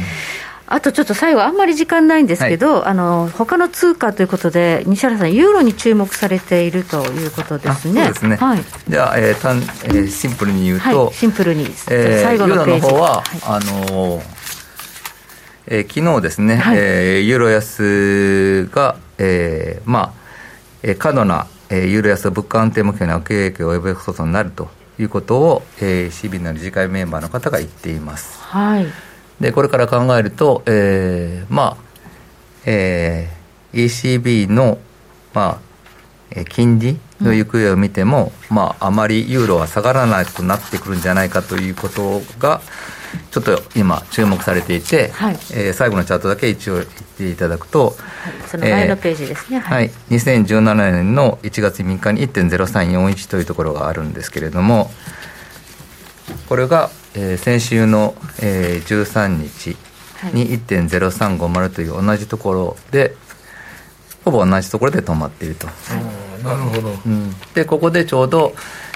[0.70, 8.04] あとちょっと最後、あんまり時間ないんですけど、はい、あの他の通貨ということで、西原さん、ユーロに注目されているということですね。
[8.04, 8.36] そうですね。
[8.36, 14.37] はい、じゃあ、えー単えー、シンプルに言うと、はい、シンプルに、えー、最後のページユーロの方は、はい、あのー
[15.70, 20.12] えー、昨日ですね、はい、えー、ユーロ安が、えー、まあ、
[20.82, 28.40] えー、過度な、えー、ユーロ安物価安定目標に悪影響を及ぼすことになるということを、えー、CB の理事会メンバーの方が言っています。
[28.40, 28.86] はい。
[29.42, 31.76] で、これから考えると、えー、まあ、
[32.64, 34.78] えー、ECB の、
[35.34, 35.58] まあ、
[36.30, 42.62] えー、金利の行方を見ても、うん、まあ、あまりユーロは下がらないとなってくるんじゃないかということが、
[43.30, 47.96] ちょっと今注目されていて、はい、えー、最後のチャートだけ一応言っていただくと、はい、
[48.48, 54.90] その前のページですね、はい、はい、2017年の1月3日に1.0341というところがあるんですけれども
[56.48, 59.76] これが、えー、先週の、えー、13日
[60.34, 63.14] に1.0350という同じところで
[64.24, 65.66] ほぼ同じところで止まっていると。
[66.42, 68.54] なるほど、うん、でここでちょうど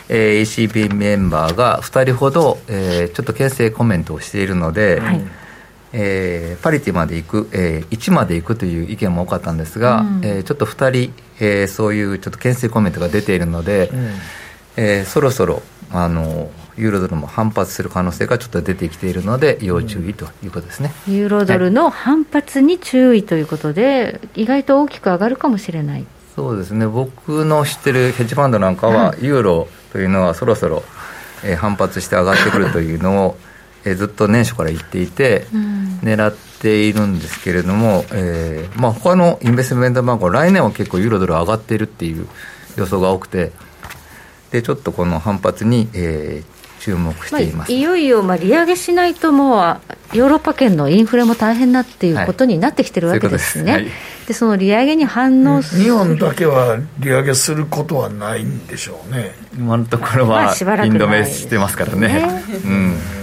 [0.08, 5.20] えー、ECB メンバーが2人ほど、えー、ちょっと牽制コメントをしているので、はい、
[5.92, 14.10] えー、パリティまで行く、えー、1まで行くという意見も多かったんですが、うん、えー、ちょっと2人、えー、そういうちょっと牽制コメントが出ているので、うん、
[14.76, 26.06] えー、そろそろあのユーロドルも反発する可能性がちょっと出てきているので要注意ということですね、うん、ユーロドルの反発に注意ということで、はい、意外と大きく上がるかもしれない。
[26.34, 26.86] そうですね。
[26.86, 30.82] 僕の知ってるヘッジファンドなんかは、ユーロというのはそろそろ、
[31.44, 33.36] えー、反発して上がってくるというのを、
[33.84, 42.26] えー、ずっと年初から言っていて、うん、狙っているんですけれども、えーまあ他のインベストメントバンクは来年は結構ユーロドル上がっているっていう
[42.76, 43.52] 予想が多くて
[44.50, 49.80] でちょっとこの反発に、えー、注目しています、まあ、いよいよまあ利上げしないともう
[50.16, 53.86] ヨーロッパ圏のインフレも大変なっていうことになってきてるわけですね、はい、
[54.26, 59.32] でその利上げに反応する、日本だけは利上げすることはないんでしょうね。
[59.54, 60.54] 今のところは、
[60.84, 62.44] インドメしてますからね、ね。
[62.64, 63.21] うん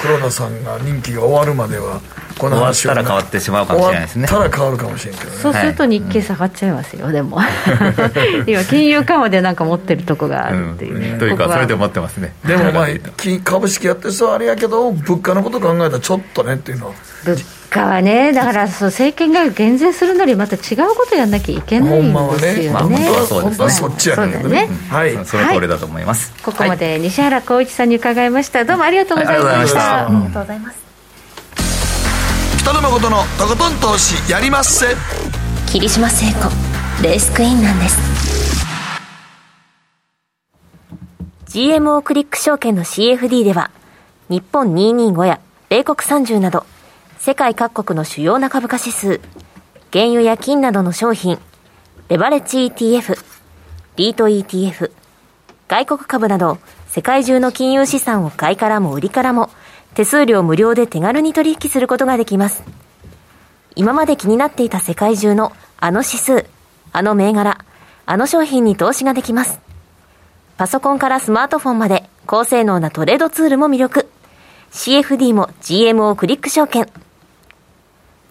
[0.00, 2.00] 黒田さんが任期が終わるまでは
[2.38, 4.28] この話終わったら変わってしまうかもしれないですね。
[4.28, 5.36] 終わったら変わるかもしれんけどね。
[5.36, 7.40] そうすると日経下がっちゃいますよ、はい、で も
[8.46, 11.10] 今金融緩和でなんか持ってるとこがあるっていう、ね。
[11.10, 12.32] うん、というかそれで持ってますね。
[12.46, 12.86] でもまあ
[13.42, 16.92] 株式やってそうあれやけど物価のこと考えたらちょっとねっていうのは
[17.24, 17.36] 物
[17.68, 23.70] 価はねだからそう政権が減税するのにまた違うことやんなきゃいけないんですよね、まあ、本当はそうですね。
[23.70, 24.42] そっちやね。
[24.42, 28.64] んね、はい、その通りだと思います、はい、ここまで西原浩一さんに伺いました。
[28.64, 30.78] どうもありがとうございました、ありがとうございます
[32.58, 34.86] 北野誠のとことん投資やりまっせ。
[35.66, 37.98] 霧島聖子レースクイーンなんです。
[41.48, 43.70] GMO クリック証券の CFD では
[44.28, 45.40] 日本225や
[45.70, 46.66] 米国30など
[47.20, 49.20] 世界各国の主要な株価指数
[49.92, 51.38] 原油や金などの商品
[52.08, 53.18] レバレッジ ETF
[53.96, 54.92] リート ETF
[55.66, 59.50] 外国株など世界中の金融資産を買いからも売りからも
[59.94, 62.62] 手数料無料で手軽に取引することができます。
[63.74, 66.46] 今まで気になっていた世界中のあの指数、
[66.92, 67.58] あの銘柄、
[68.06, 69.60] あの商品に投資ができます。
[70.56, 74.08] パソコンからスマートフォンまで高性能なトレードツールも魅力。
[74.70, 76.88] CFD も GMO クリック証券。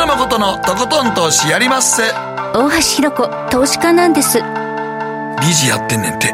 [0.00, 2.04] 北野誠のとことん投資やりまっせ。
[2.54, 4.38] 大橋ひろ子、投資家なんです。
[4.38, 4.44] 理
[5.52, 6.32] 事やってんねんて。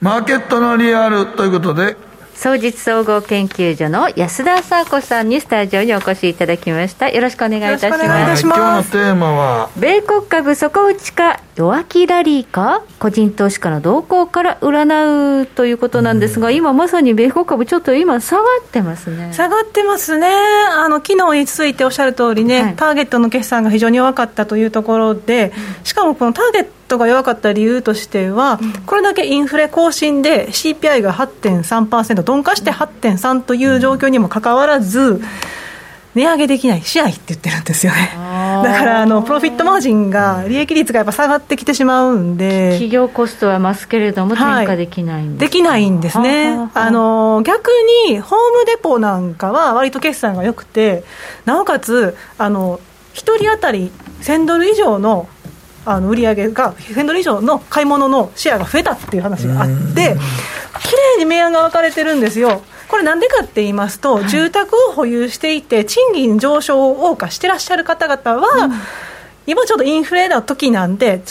[0.00, 1.96] マーケットのリアルということで
[2.40, 7.10] 総実総合研究所の安田沙子さんにスタジオにお越しいただきました。
[7.10, 8.04] よろしくお願いいたします。
[8.06, 9.68] 今日のテーマは？
[9.76, 12.82] 米国株底打ちか弱気ラリーか？
[12.98, 19.34] 個人投資家の動向から占うということなんですが、うん、今まさに米国株ちょっと今下がってますね。
[19.34, 20.26] 下がってますね。
[20.26, 25.52] あの昨日に続いておっしゃる通りね、はい、ターゲットの決算が非常に弱かったというところで、
[25.84, 35.22] しかもこのターゲットトが弱かった理由としては、うん、これだけインフレ更新で CPI が8.3%鈍化して8.3という状況にもかかわらず、
[36.14, 38.10] 値上げできない、試合って言ってるんですよね。
[38.16, 47.70] だからあの、プロフィットマージンが、利益率がやっぱ下がってきてしまうんで、企業コストは増すけれども、転嫁できないんです、はい、できないんですね、あの逆
[48.08, 51.04] にホームデポなんかは、割と決算が良くて、
[51.44, 52.80] なおかつ、あの
[53.14, 55.28] 1人当たり1000ドル以上の
[55.84, 60.16] あの売り上げが1000ドル以上の買い物のシェアが増えたっていう話があって
[60.82, 62.62] 綺麗に明暗が分かれてるんですよ。
[62.88, 68.72] これなんでかって言いますと、はい、住宅を保有していて賃金上昇を謳歌してらっしゃる方々は、うん。
[69.46, 71.22] 今ちょっとインフレの時なんで、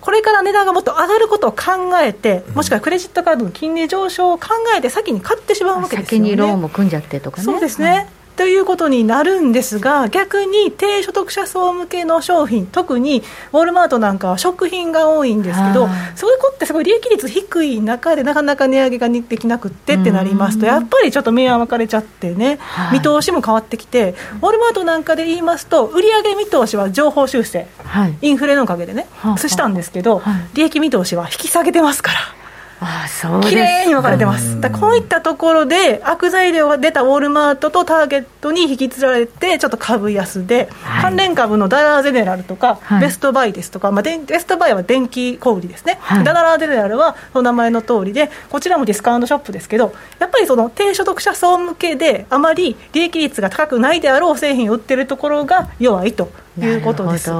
[0.00, 6.28] これから値段がもっと上がることを考えて、もしくはクレジットカードの金利上昇を考えて、先に買ってしまうわけですよね。
[6.28, 7.44] 先にローンも組んじゃってとかね。
[7.44, 13.22] そうですね、ということになるんですが、逆に低所得者層向けの商品、特に
[13.52, 22.58] ウォールマートなんかは食品が多いんですけど、そういう子ってすごい利益率低い中で、なかなか値上げができなくってってなりますと、やっぱりちょっと明暗分かれちゃってね、
[22.92, 27.66] 見通しも変わってきて、ウォールマートなんかで言いますと、売上見通しは情報修正、
[28.20, 29.06] インフレのおかげでね、
[29.38, 30.22] したんですけど、
[30.52, 32.18] 利益見通しは引き下げてますから。
[32.78, 57.30] あそう綺麗に分かれてます、だこういったところで悪材料が出たウォールマートとターゲットに引き継がれてちょっと株安で、はい、関連株のダラーゼネラルとか、はい、ベストバイですとか、まあ、ベストバイは電気小売ですね、はい、ダラーゼネラルはその名前の通りでこちらもディスカウントショップですけどやっぱりその低所得者層向けであまり利益率が高くないであろう製品を売ってるところが弱いということです。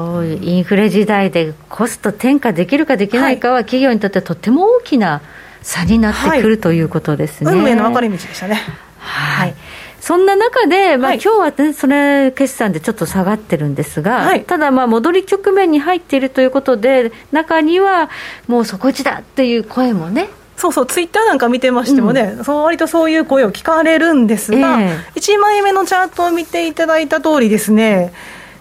[0.42, 5.22] インフレ時代でコスト転嫁できるかできないかは、企業にとってとっても大きな
[5.62, 7.52] 差になってくる、ということですね。
[7.52, 8.60] 運命の分かれ道でしたね。
[8.98, 9.54] はい、
[10.00, 18.10] そんな中で、まあ、今日はね、それ、決算でちょっと下がってるんですが、はい、ただ、戻り局面に入っているということで、中には
[18.48, 28.12] もう底打ちだっていう声もね、そうそう、ツイッターなんか見てましてもね、うん、そう割とそういう声を聞かれるんですが、えー、1枚目のチャートを見ていただいた通りですね、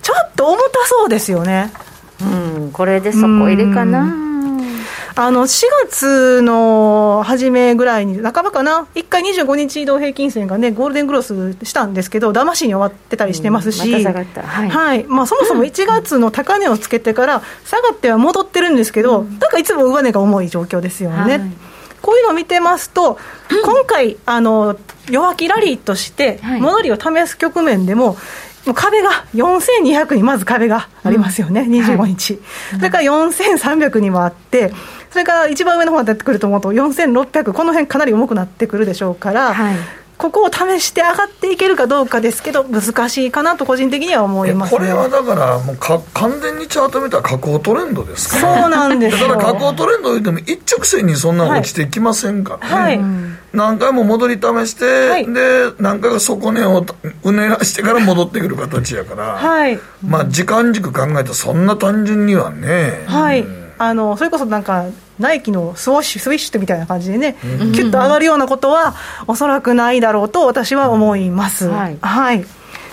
[0.06, 1.74] ちょっと重たそうですよね。
[2.22, 4.14] うん、これで底入れかな。
[5.16, 21.18] あの4月の初めぐらいに、半ばかな、1回25日移動平均線がね、ゴールデングロスしたんですけど、騙しに終わってたりしてますし、うんま、はい、はい、まあ、そもそも1月の高値をつけてから、下がっては戻ってるんですけど、うん、なんかいつも上値が重い状況ですよね。
[21.18, 21.42] はい。
[22.04, 23.18] こういうのを見てますと、
[23.50, 24.78] 今回、あの
[25.10, 28.18] 弱気ラリーとして、戻りを試す局面でも、
[28.66, 32.42] もう壁が4200にまず壁がありますよね、うん、25日、はい、
[32.78, 34.72] それから4300にもあって、
[35.12, 39.76] それから一番上の方が出てくると思うと、4600、この辺かなり重くなってくるでしょうから、はい、
[40.18, 52.70] ここを試して上がっていけるかどうかですけど、難しいかなと、個人的には思います、ね、これはだから、もうか完全にチャート見たら下降トレンドですから、そうなんですだから下降トレンドでも一直線にそんな落ちてきませんから。
[52.70, 53.00] ね、はい、
[53.54, 56.86] 何回も戻り試して、はい、で何回か底根を
[57.24, 63.04] うねらしてから戻ってくる形やから、はい、まあ時間軸考えたらそんな単純にはね。
[63.08, 64.86] はい、うんあのそれこそなんか
[65.20, 68.96] ナイキのスウォッシュスイッシュみたいな感じでね、うん、キュッと上がるようなことは
[69.28, 71.68] おそらくないだろうと私は思います。
[71.68, 72.46] はい、はい。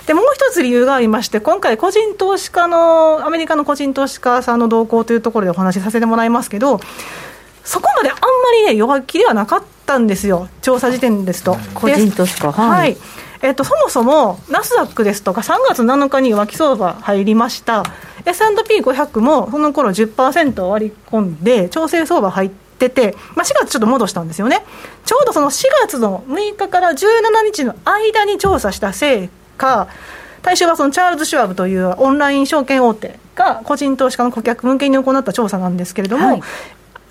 [0.07, 6.81] でもう一つ理由がありまして、今回、個人投資家の、アメリカの個人投資家さんの動向というところでお話しさせてもらいますけど、
[7.63, 8.21] そこまであんま
[8.59, 11.55] りね、弱気ではなかったんですよ、調査時点ですと。
[11.73, 12.97] 個人投資家、はい、はい
[13.43, 17.83] えっと、そもそもナスダックですとか、3月7日に弱気相場入りました、
[18.25, 24.65] S&P500 もその頃10%割り込んで、調整相場入ってて、まあ、4月ちょっと戻したんですよね、
[25.05, 26.95] ちょうどその4月の6日から17
[27.45, 29.89] 日の間に調査したせいか、
[30.41, 36.41] 対象はそのチャールズ・シュワブというオンライン証券大手が個人投資家の顧客向けに行った調査なんですけれども、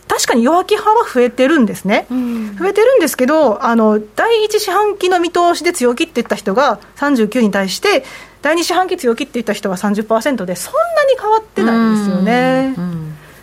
[0.09, 8.05] 確かに弱気派は増えてるんですね、うん、増えてるんですけど、あの第一四半期の見通しで強気って言った人が39に対して、
[8.43, 12.75] 第二四半期強気って言った人は30%で、そんなに変わってないんですよね。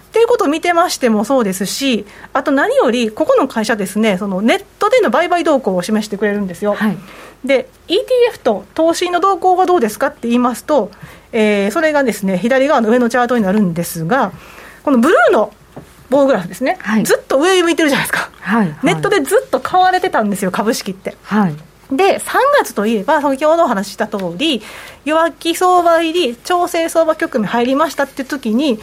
[0.10, 6.74] っていうことを見てましてもそうですし、あと何より、ここの会社ですね、そのネットでの売買動向を示してくれるんですよ。
[6.74, 6.98] はい、
[7.46, 10.92] で、ETF と投資の動向はどうですかって言いますと、
[11.32, 14.32] えー、それがですね、左側の上のチャートになるんですが、
[14.84, 15.54] このブルーの
[16.10, 21.16] 棒グラフですね、はい、ずっと上向いてるじゃないですか、はい、ネットでずっと買われてたんですよ、株式って。
[21.24, 21.56] はい。
[21.96, 24.62] で3月といえば、先ほどお話しした通り、
[25.06, 28.80] 弱気相場入り、調整相場局面入りましたって時に、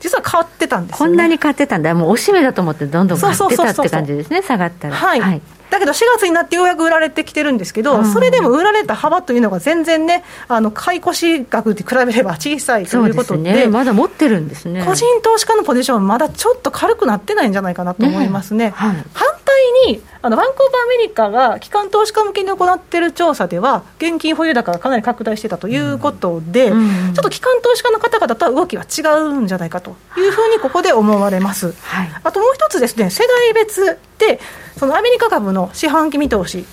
[0.00, 4.94] 実は変わってたんです、ね、こんなに買ってたんだ、もうおしめだと思って、どんどん買ってたって感じですね、下がったら。
[4.94, 14.84] はい、はいだけど4月になってようやく売られてきてるんですけど、それでも売られた幅というのが全然ね、あの買い越し額と比べれば小さいということで、でね、まだ持ってるんですね。
[14.84, 18.66] 個人投資家のポジション、まだちょっと軽くなってないんじゃないかなと思いますね。
[18.66, 19.39] ねはい、反対
[19.86, 27.08] にあのバンコーバーアメリカが機関投資家向けに行っている調査では、現金保有高がかなり拡大してたということで、うん。
[27.08, 31.74] うん、ちょっと機関投資家の方々とは動きは違うんじゃないかというふうにここで思われます。
[31.82, 34.40] はい、あともう一つですね、世代別で
[34.78, 36.64] そのアメリカ株の四半期見通し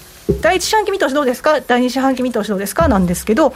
[0.41, 2.89] 第一四半期見通しどうですか、第二四半期見通しどうですか？
[2.89, 3.53] なんですけど、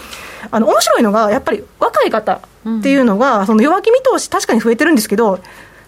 [0.52, 5.40] あの面白いのが、やっぱり若い方っていうのが、うん、その弱気見通し、確かに増えてるんですけど、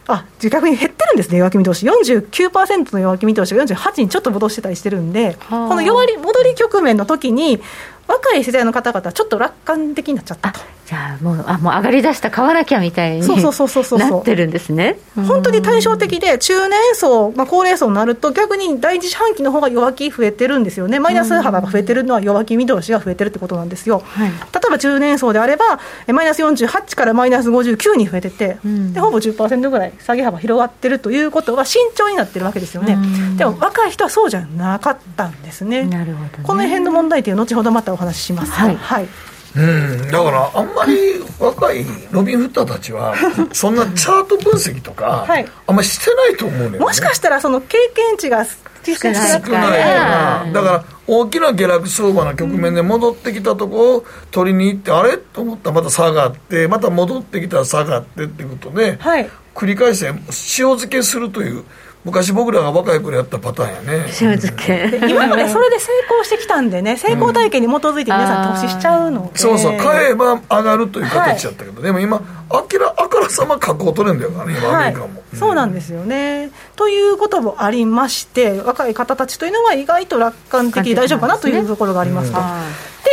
[0.07, 7.61] あ逆に減ってるんですね、弱気見通し、49%の弱気見通しが48にちょっと戻してたりしてるんで、この弱り戻り局面の時に、
[8.07, 10.59] 若い世代の方々、ちょっと楽観的になっちゃったと。
[10.93, 14.99] じゃあもうあもう上がりだした買わなきゃみたいになってるんですね。
[15.15, 20.99] 本当に対照的で中年層、まあ、高齢層になると逆に第一四半期の方が弱気増えてるんですよね。
[20.99, 24.35] マイナス幅が増えてるのは弱気見通しが増えてるってことなんですよ、はい、例
[24.67, 32.97] えば中年層であればマイナス48からマイナス59に増えてて、うん、でほぼ10%ぐらい下げ幅広がってるということは慎重になってるわけですよね、
[33.37, 35.85] でも若い人はそうじゃなかったんですね。
[35.85, 38.51] なるほど、ね、この辺の問題点後ほどまたお話しします。
[38.51, 39.07] はい、はい
[39.55, 40.93] うんだからあんまり
[41.39, 43.15] 若いロビン・フッターたちは
[43.53, 55.17] そんなチャート分析とか、はい、あんまりしてないと思うのよ、ね、もしかしたらその経験値が少ないからだから大きな下落相場の局面で戻ってきたとこを取りに行って、あれ？
[55.17, 61.63] と思ったらまた下がってまた戻ってきたら下がってっていうことで、はい、繰り返して塩漬けするという
[62.03, 64.05] 昔僕らが若い頃やったパターンやね。
[64.21, 69.77] 塩漬け今まで それで成功してきたんでね成功体験に基づいて皆さん投資しちゃうので、うん、そうそう。
[69.77, 74.93] 買えば上がるという形やったけど、はい、でも今あきらあからさま確保取れんだよね今アメリカも、はい
[75.33, 76.51] うん、そうなんですよね。
[76.75, 82.39] ということもありまして若い方たちというのは意外と楽観的で大丈夫かなというところがありますと、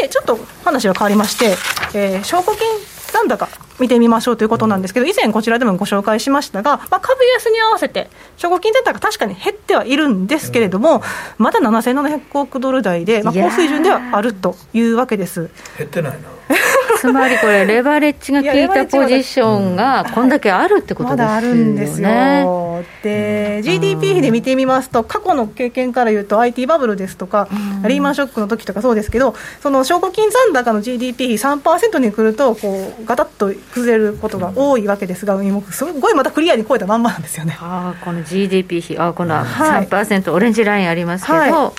[0.02, 1.56] でちょっと話は変わりまして、
[1.94, 2.66] えー、証拠金
[3.12, 3.48] 残高
[3.80, 11.02] 見てみましょうということなんですけど、以前こちらでもご紹介しましたが、まあ、株安に合わせて、証拠金残高確かに減ってはいるんですけれども、
[11.38, 15.50] まだ7700億ドル台で、まあ、高水準ではあるというわけです。
[15.78, 16.18] 減ってないな
[17.00, 21.24] つまりこれ、レバレッジが効いたポジションが、こんだけあるってことですよね。
[21.24, 22.84] まだあるんですよ。
[23.02, 27.48] で、GDP 比で見てみますと、過去の経験から言うと、IT バブルですとか、
[27.86, 35.38] リーマンショックの時とかそうですけど、その証拠金残高の GDP 比3%に来ると、こうガタッと崩れることが多いわけですが、
[35.70, 37.56] すごいまたクリアに超えたまんまなんですよね。
[37.60, 41.38] あこの GDP 比、あこの3%、はい、オレンジラインありますけど。
[41.38, 41.72] はい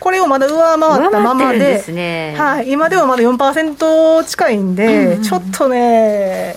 [0.00, 6.54] これをまだ上回ったままで、でね、はい、今でもまだ4%近いんで、うん、ちょっとね、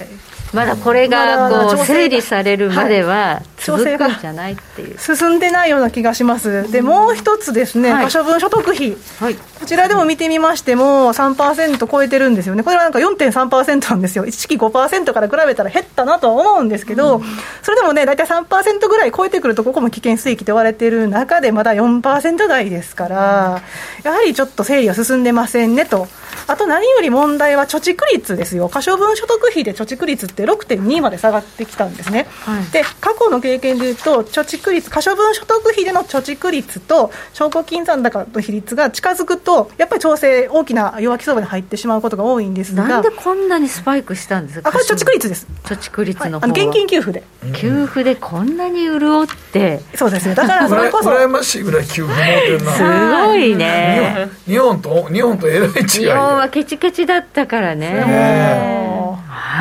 [0.53, 4.99] まだこれがこう整理されるまでは続くんじゃないっていう。
[4.99, 6.69] 進んでないような気がします。
[6.71, 12.63] でもう一つですね、可処分所得費、はい、こちらでも見てみましても3%超えてるんですよね。
[12.63, 14.25] これはなんか4.3%なんですよ。
[14.25, 17.23] 一時期5%から比べたら減ったなとは思うんですけど、うん、
[17.61, 23.61] それでもね大体3%ぐらい超えてくるとここも危険水域と言われている中でまだ4%台ですから、
[24.03, 26.07] やはりちょっと整理は進んでませんねと。
[26.47, 28.67] あと何より問題は貯蓄率ですよ。
[28.67, 42.87] 可処分所得費で貯蓄率って6.2まで下がってきたんですね、はい、で過去の経験でいうと貯蓄率可処分所得費での貯蓄率と証拠金残高の比率が近づくとやっぱり調整大きな弱気相場に入ってしまうことが多いんですが。
[42.87, 44.69] なんでこんなにスパイクしたんですか？
[44.69, 45.47] あこれ貯蓄率です。
[45.63, 46.47] 貯蓄率の、は。
[46.47, 47.23] い、現金給付で。
[47.53, 49.81] 給付でこんなに潤って。
[49.95, 51.09] そうですよだからそれこそ。
[51.11, 52.71] 羨ましいぐらい給付持ってるな。
[52.71, 54.29] すごいね。
[54.45, 59.00] 日本と日本とえらい違い日本はケチケチだったからね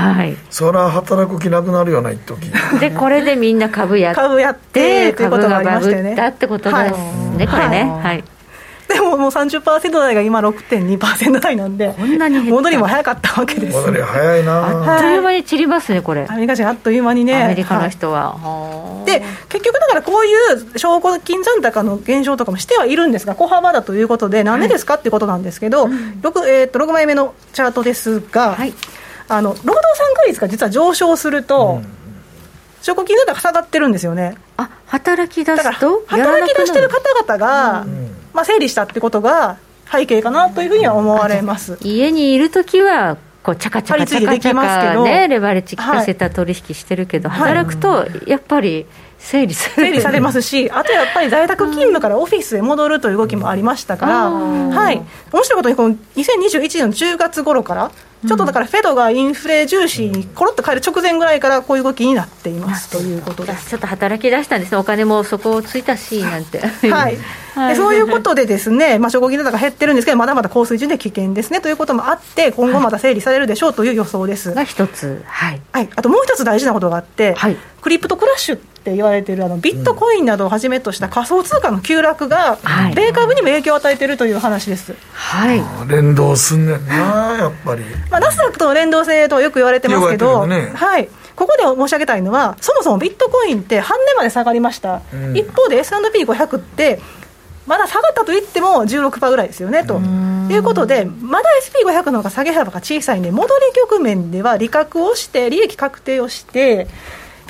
[0.01, 2.51] はい、それは働く気なくなるような一時。
[2.81, 6.93] でこれでみんな株やって株やって株がバブったってことです
[7.37, 8.25] ね、これねはい。
[8.91, 13.77] でももう30%台が今6.2%台なんでこんなに戻りも早かったわけです。
[13.77, 14.95] 戻り早いな。
[14.95, 16.27] あっという間に散りますねこれ。
[16.29, 17.45] アメリカ人あっという間にね。
[17.45, 20.35] アメリカの人は、はい、で結局だからこうい
[20.75, 28.75] う証拠金残高の減少とかもしてはいるんですが小幅だということでなんでですかってことなんですけど、はい、6, えと6枚目のチャートですが、はい、
[29.31, 31.87] あの労働参加率が実は上昇すると、うん。
[32.83, 34.37] 証拠金残高下がってるんですよね。
[34.57, 38.17] あ働き出すと働き出してる方々が、うん。
[38.33, 39.59] まあ、整理したってことが
[39.91, 41.79] 背景かなというふうには思われます。
[41.83, 48.87] 家にいるときはこうチャカチャカチャカチャカねレバレッジ効かせた取引してるけど、はい、働くとやっぱり
[49.21, 55.03] 整理され整理されますし あとやっぱり在宅勤務からオフィスへ戻るという動きもありましたから、はい、
[55.33, 57.91] 面白いことにこの2021年の10月頃から
[58.27, 63.71] ちょっとだからフェドがインフレ重視にころっと変える直前ぐらいからこういう動きになっていますということです。
[63.71, 64.79] ちょっと働き出したんですね。
[64.79, 66.61] お金もそこをついたしなんて。
[66.61, 67.17] はい。
[67.69, 82.59] でそういうことでですね、 まあ、証拠金高減ってるんですけどまだまだ高水準で危険ですねということもあって今後また整理されるでしょうという予想です、が一つ、はい、はい、あともう一つ大事なことがあって、はい、クリプトクラッシュって言われているあのビットコインなどをはじめとした仮想通貨の急落が、
[82.95, 86.95] 米株にも影響を与えているという話です、はい、連動すんねんな、
[87.39, 87.85] やっぱり。
[88.11, 97.01] まあ、ナスダックとの連動性とよく言われてますけど、ね、はい、ここで申し上げたいのは、そもそもビットコインって半値まで下がりました、うん、一方で S&P500 って、
[97.67, 101.49] まだ下がったと言っても16%ぐらいですよねということで、まだ
[101.85, 106.89] SP500 の方が下げ幅が小さいんで、戻り局面では利確をして、利益確定をして、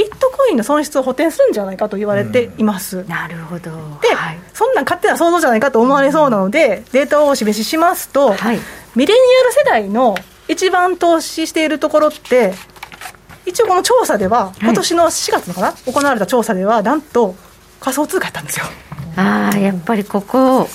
[0.00, 3.00] ビットコインの損失を補填するんじゃないかと言われています。
[3.00, 3.70] うん、なるほど。
[4.00, 8.58] で、はい、そんな勝手な想像じゃないかと思われそうなので、データをお示ししますと、はい、
[8.96, 10.16] ミレニアル世代の
[10.48, 12.54] 一番投資しているところって、
[13.44, 17.34] 一応この調査では、今年の4月のかな、行われた調査では、なんと
[17.78, 18.64] 仮想通貨やったんですよ。
[19.16, 20.66] ああ、やっぱりここ、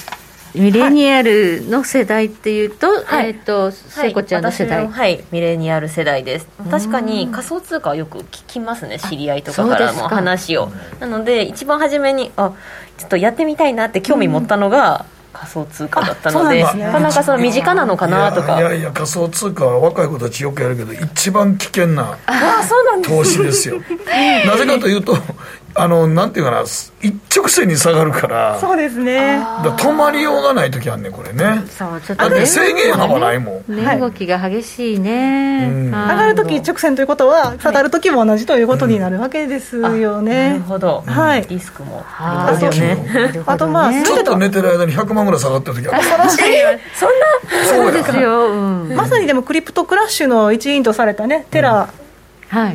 [0.55, 6.47] ミレニアルの世代っていうと、はい、えっ、ー、と聖子ちゃんの世代、はい、ミレニアル世代です。
[6.71, 10.71] 確かに仮想通貨はよく聞きますね知り合いとかからも話を。
[10.99, 12.53] なので一番初めにあ
[12.97, 18.57] ちょっとやってみたいなって興味持ったのが、仮想通貨だったので、なかなかその身近なのかなとか。
[18.57, 22.17] いやいや仮想通貨は若い子たちよくやるけど一番危険な
[23.03, 23.81] 投資ですよ。
[24.47, 25.17] なぜかというと
[25.77, 29.39] あのなんていうかな一直線に下がるからそうですね。
[29.61, 31.63] 止まりようがない時あんねこれね。
[31.67, 42.05] そうちょっと、ね、制限幅ないもん、ね、動きが激しいね、上がる時一直線ということは下がる時も同じということになるわけですよね、なるほど、はい、リスクも。
[42.17, 43.43] ありますね。
[43.45, 45.97] あとまあちょっと寝てる間に100万ぐらい下がった時ある。
[45.97, 46.37] 恐ろしい。
[46.95, 47.25] そんな
[47.65, 48.49] そうですよ、
[48.95, 52.04] まさにでも crypto crash の一因とされたねテラ、はい、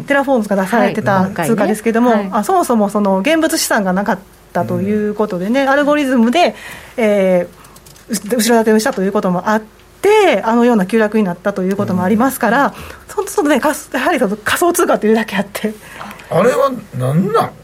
[0.07, 2.25] テラフォームズが出されてた通貨ですけども、はい。
[2.25, 4.19] ねはい、あそもそもその現物資産がなかっ
[4.53, 6.55] たということでね、うん、アルゴリズムで、
[6.97, 9.63] えー、後ろ盾をしたということもあっ
[10.03, 12.75] て、あのような急落になったということもありますから、
[13.19, 15.73] うん、そのね、やはりその仮想通貨というだけあって。
[16.31, 17.60] あれは何なん？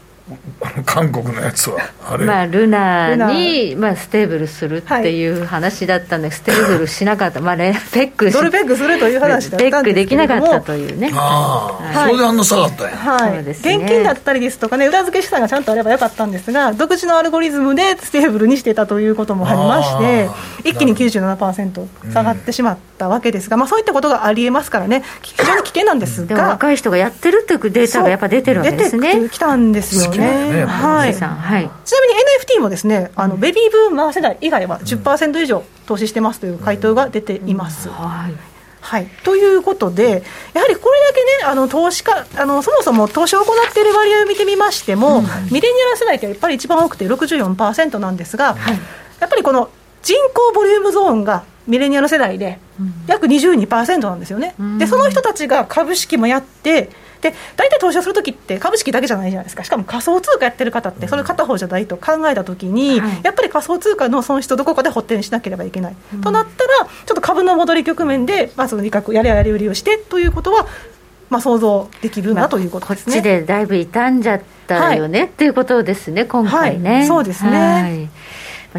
[0.85, 1.77] 韓国のやつは。
[2.09, 11.11] あれ、まあ、ルナに、まあ、 stable するっていう話だったんで、はい、 stable しなかった、まあ、レペッグドルペッグするという話だったんですけどペッグできなかったというね。
[11.13, 20.29] ああ、はい、それであんな下がったんや、はい、ね、現金だったりですとかね裏付け資産がちゃんとあればよかったんですが独自のアルゴリズムで stable にしてたということもありまして
[20.69, 25.03] 一気に97%下がってしまったわけですが、まあ、そういったことがありえますからね。
[25.21, 26.47] 非常に危険なんですが。
[26.47, 29.13] 若い人がやってるっていうデータがやっぱ出てるわけですね。
[29.15, 32.13] 出てきたんですよねはい、はい、ちなみに
[32.57, 37.89] NFT もですねあのベビーブーマー世代以外は10%以上投資してますという回答が出ています。
[37.89, 38.57] はい。
[38.79, 48.79] はい、ということで、やはりこれだけね、あの投資家あの、そもそも投資を行っている割合を見てみましても、うん、ミレニアル世代ってやっぱり一番多くて64%なんですが、はい、
[49.19, 49.69] やっぱりこの
[50.03, 52.59] 人口ボリュームゾーンがミレニアル世代で
[53.07, 54.55] 約22%なんですよね。
[54.77, 56.89] でその人たちが株式もやって
[57.21, 59.63] で大体投資をするときって株式だけじゃないじゃないですか。
[59.63, 70.67] しかも仮想通貨やってる方ってそれ片方じゃないと考えたときに、はい、やっぱり仮想通貨の損失をどこかで補填しなければいけない、うん、となったらちょっと株の戻り局面でまず利確やれやれ売りをしてということは
[71.29, 76.89] まあ、想像できるなということですね、こっちでだいぶ傷んじゃったよね、はい、っていうことですね、今回ね。
[76.89, 78.09] はい、そうですね、はい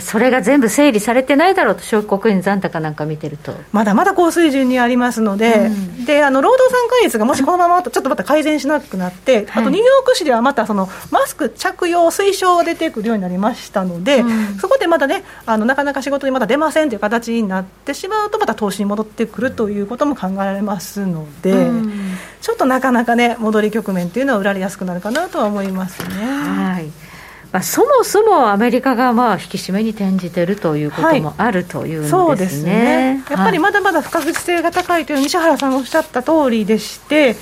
[0.01, 3.55] それが全部整理されてないだろうと、証拠国残高なんか見てると。
[3.72, 21.92] まだまだ高水準にありますので、うん、であの労働参加率がもしこのままちょっとまた改善しなくなって、あとニューヨーク市ではまたそのマスク着用推奨が出てくるようになりましたので、うん、そこでまたねあの、なかなか仕事にまだ出ませんという形になってしまうと、また投資に戻ってくるということも考えられますので、うん、
[22.40, 26.24] ちょっとなかなかね、戻り局面というのは売られやすくなるかなとは思いますね。
[26.24, 27.07] はい
[27.53, 33.24] まあ、そもそもアメリカがまあ引き締めに転じているということもあるというんですね、はい、そうですね。
[33.30, 37.36] やっぱりまだまだ不確実性が高いという西原さんがおっしゃった通りでして、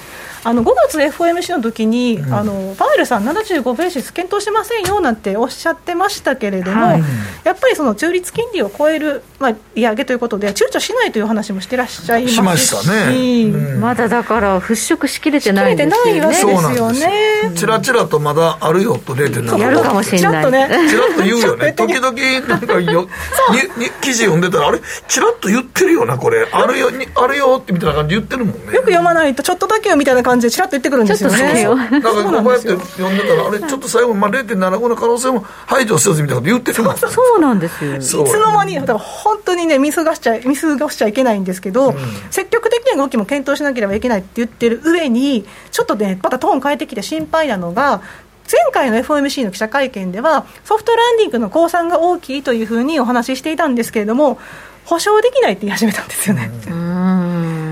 [0.45, 7.03] あの5月 FOMC の時に、うん、あのパウエルさん、75ベーシス検討しませんよなんておっしゃってましたけれども、はい、
[7.45, 17.53] やっぱりその中立金利を超える、まあ、利上げということで、躊躇しないという話もしてらっしゃいますし、しましたね、うん、まだだから払拭しきれてないんですよね。
[17.55, 20.31] ちらちらとまだあるよと0.7やるかもしれない。
[20.31, 21.73] ちらっとね、ちらっと言うよね。
[21.73, 23.09] 時々なんかよ
[23.77, 26.47] にに記事読んでたら、あれ、ちらっと言ってるよな、これ。
[26.51, 28.75] あるよ、あるよってみたいな感じ言ってるもんね。
[28.75, 31.65] よく読まないと、ちょっとだけよみたいな感じでちらっと言ってくるんですよね。
[31.65, 37.97] だからこうやって読んでたら、あれ、ちょっと最後、まあ、0.75の可能性も排除せずみたいなこと言ってるもんそうなんですよ。
[37.97, 41.97] いつの間に、だから本当にね、見過ごしちゃ見過ごしちゃいけないんですけど、うん、
[42.31, 48.03] 積極的な動きも検討しなければいけないって言ってる上に、ちょっとね、またトーン変えてきて心配なのが、
[48.51, 54.39] 前回の FOMC の記者会見では、ソフトランディングの公算が大きいというふうにお話ししていたんですけれども、
[54.85, 56.51] 保証できないって言い始めたんですよね。
[56.69, 57.66] うん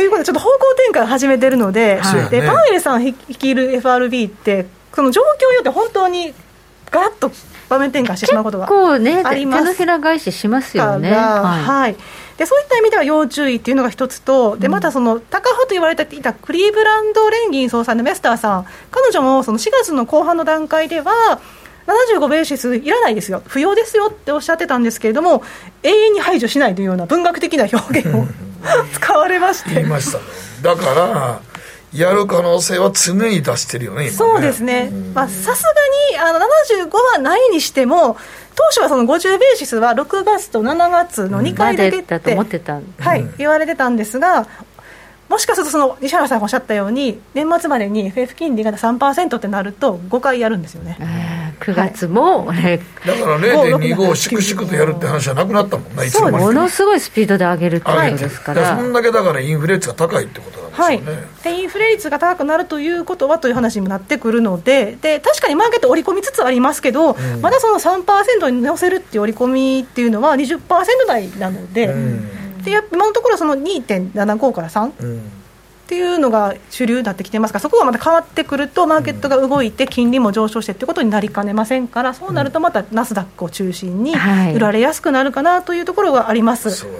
[0.00, 0.56] ということで、ちょっと方向
[0.92, 6.32] 転換始めてるので、はい、でパウエルさん率いる FRB って、その状況によって本当に
[6.90, 7.30] ガラッと
[7.68, 11.12] 場面転換してしまうことがあります、ね、手のひら返ししますよね。
[11.12, 11.96] はい、はい。
[12.38, 21.40] でそういった意味では要注意っていうのが一つと、でまたその高派と言われていたクリーブランド連銀総裁のメスターさん、彼女もその4月の後半の段階では、
[21.86, 25.42] 75ベーシスいらないですよ、不要ですよっておっしゃってたんですけれども、
[25.82, 28.26] 永遠に排除しないというような文学的な表現を
[28.92, 29.74] 使われまして。
[29.74, 30.24] 言いましたね。
[30.62, 31.40] だから
[31.92, 34.10] やる可能性は常に出してるよね、ね。
[34.10, 35.52] そうですね、さすが
[36.12, 38.16] にあの75はないにしても、
[38.54, 42.38] 当初はその50ベーシスは6月と7月の2回だけって、うん、
[42.98, 44.46] はい、言われてたんですが、
[45.30, 70.60] もしかするとその西原さんがおっしゃったように年末までに FF 金利が3%ってなると5回やるんですよね、えー、9月も、はい、だから0.25を粛々とやるって話はなくなったもんねそうものすごいスピードで上げるってことですから、そんだけだからインフレ率が高いってことなんですよね、はい、でインフレ率が高くなるということはという話にもなってくるのでで確かにマーケット織り込みつつありますけど、うん、まだその3%に乗せるっていう織り込みっていうのは20%
[71.06, 75.18] 台なので、うんで今のところその2.75から3、うん、
[75.90, 77.52] っていうのが主流になってきてます。
[77.52, 84.14] からそこがまた変わってくるとマーケットが動いて金利も上昇してっていうことになりかねませんからそうなるとまたナスダックを中心に
[84.54, 86.96] 売られやすくなるかなというところがあります、はい、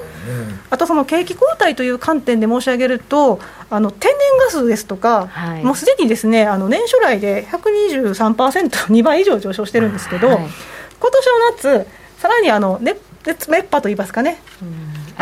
[0.71, 3.39] あとその景気後退という観点で申し上げると
[3.71, 11.27] あの天然ガスですとか、はい、もうすでにですねあの年初来で 123%2 倍以上上昇してるんですけど、はい、今年
[11.71, 11.87] の夏
[12.19, 14.39] さらにあの熱熱波といいますかね、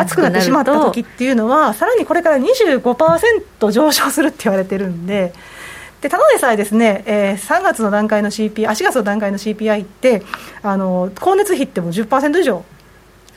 [0.00, 5.32] 暑くなってしまった時っていうのは、さらにこれから25%上昇するって言われてるんで。
[6.00, 10.22] でただでさえですね、えー、3月の段階の CPI、あ4月の段階の CPI って、
[10.62, 12.64] あの光熱費っても10%以上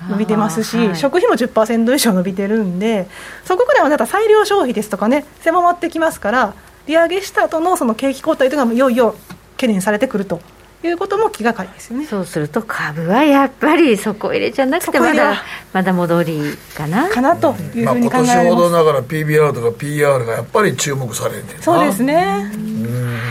[0.09, 3.07] 伸びてますし、はい、食費も10%以上伸びてるんで、
[3.45, 6.53] そこからはまた裁量消費ですとかね、狭まってきますから、
[6.85, 9.15] 利上げした後のその景気後退というのがいよいよ
[9.55, 10.41] 懸念されてくると
[10.87, 12.05] いうことも気がかりですよね。
[12.05, 17.09] そうすると株はやっぱり底入れじゃなくてまだまだ戻りかな。
[17.09, 22.51] かなというふうに考えます、まあ、今年ほどながら PBR とか PR がやっぱり注目されるねそうですね。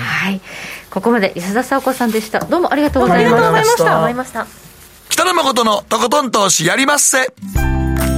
[0.04, 0.40] はい。
[0.90, 2.40] ここまで安田沙子さんでした。
[2.40, 3.48] どうもありがとうございました。
[3.48, 4.46] ありがとうございました。
[5.08, 7.32] 北野誠のとことん投資やりまっせ。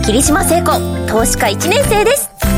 [0.04, 0.72] 霧島聖子
[1.06, 2.51] 投資家1年生です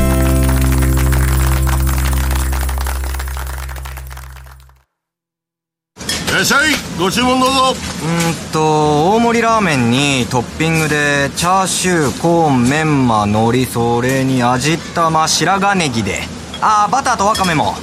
[6.35, 6.71] らっしゃい。
[6.99, 7.59] ご注文どうぞ。
[7.71, 16.19] うんと大盛りラーメンにトッピングでチャーシューコーンメンマ海苔それに味玉白髪ネギで。
[16.61, 17.73] ああバターとワカメも。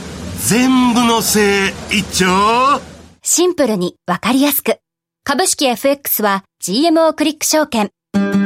[0.46, 2.80] 全部のせい一丁。
[3.22, 4.76] シンプルにわかりやすく。
[5.24, 7.90] 株式 FX は GMO クリック証券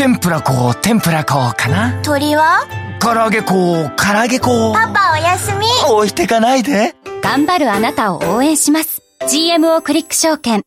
[0.00, 2.00] 天ぷら粉天ぷら粉かな。
[2.02, 2.66] 鳥は？
[3.02, 3.52] 唐揚げ粉
[3.98, 5.66] 唐揚げ粉パパおやすみ。
[5.90, 6.94] 置いてかないで。
[7.22, 9.02] 頑張るあなたを応援します。
[9.30, 10.62] GMO クリック証券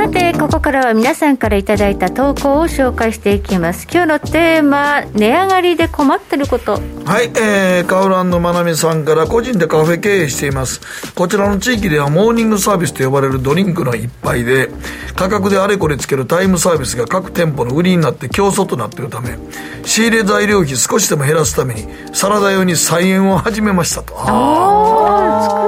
[0.00, 3.86] さてここからは皆さんからいただいた投稿を紹介していきます。
[3.92, 6.80] 今日のテーマ値上がりで困ってること。
[7.04, 10.80] はい、えー、カウランのまなみさんから個人でカフェ経営しています。
[11.14, 14.70] こちらの地域ではモーニングサービスと呼ばれるドリンクの一杯で
[15.16, 19.36] 価格であれこれつけるタイムサービスが各店舗の売りになって競争となっているため
[19.84, 24.14] 仕入れ材料費少しでも減らすためにサラダ用に菜園を始めましたと。
[24.18, 24.90] ああ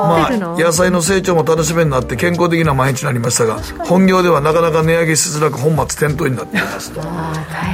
[0.03, 7.01] まあ野菜の成長も楽しみになって健康的な毎日になりましたが本業ではなかなか値上げしづらく本末転倒になっていますと。
[7.01, 7.07] 大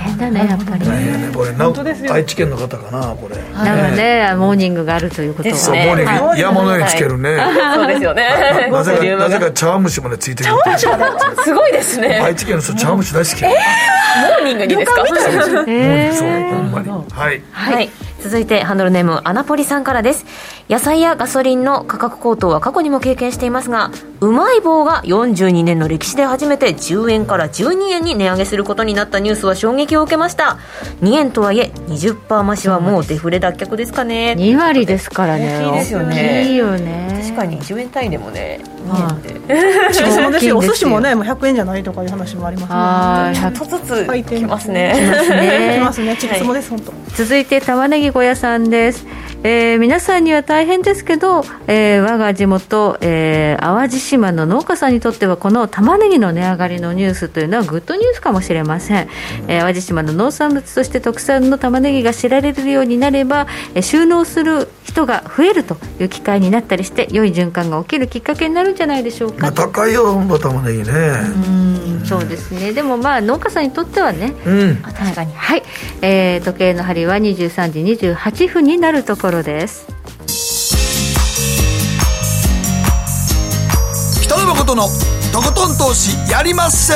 [0.05, 0.87] 変だねやっぱり。
[0.87, 1.53] 大変ねこれ。
[1.53, 1.73] な
[2.15, 3.37] 愛知県の方かなこれ。
[3.53, 4.35] なんかね。
[4.37, 6.39] モーニングがあるということはそうモーニング。
[6.39, 7.37] 山のようにつけるね。
[7.75, 8.69] そうですよね。
[8.73, 10.51] なぜかなぜか茶碗蒸しまでついてる
[11.45, 12.21] すごいですね。
[12.25, 13.43] 愛知県の人茶碗蒸し大好き。
[13.45, 15.05] モーニングにですか？
[15.07, 15.17] そう
[15.67, 16.89] ほんまに。
[17.13, 17.43] はい。
[17.53, 17.91] はい
[18.21, 20.27] 続いてハンドルネームアナポリさんからです。
[20.69, 23.91] 野菜やガソリンの価格高騰は過去にも経験していますが
[24.21, 30.59] うまい棒が42年の歴史で初めて10円から12円に値上げすることになったニュースは衝撃を受けました。
[31.01, 34.35] 2円とはいえ20%増しはもうデフレ脱却ですかね。
[34.37, 35.61] 2割ですからね。
[35.65, 36.49] 大きいですよね。
[36.51, 37.21] いいよね。
[37.23, 40.59] 確かに10円単位でもね2円でそうですよ。
[40.59, 43.53] お寿司もねもう100円じゃないとかいう話もありますね。
[43.55, 44.95] ちょっとずつきますね。
[44.99, 45.75] きますね。
[45.79, 46.17] きますね。
[46.17, 49.07] チップスもです本当続いて玉ねぎ小屋さんです、
[49.43, 59.09] えー、皆さんには大変ですけど、えー、我が地元、えー、淡路島の農家さんにとってはこの玉ねぎの値上がりのニュースというのはグッドニュースかもしれません、
[59.49, 70.85] えー、淡路島の農産物として特産の玉ねぎが知られるようになれば、えー、収納する人が増えるという機会になったりして良い循環が起きるきっかけになるんじゃないでしょうか、まあ、高いよ玉ねぎね。
[70.85, 71.69] うん
[72.09, 72.73] そうですね。
[72.73, 75.33] でもまあ農家さんにとってはね、うん、確かに。
[75.35, 75.63] はい、
[76.01, 79.87] えー、時計の針は23時28分になるところです。
[84.23, 84.85] 北野誠の
[85.33, 86.95] とことん投資やりまっせ。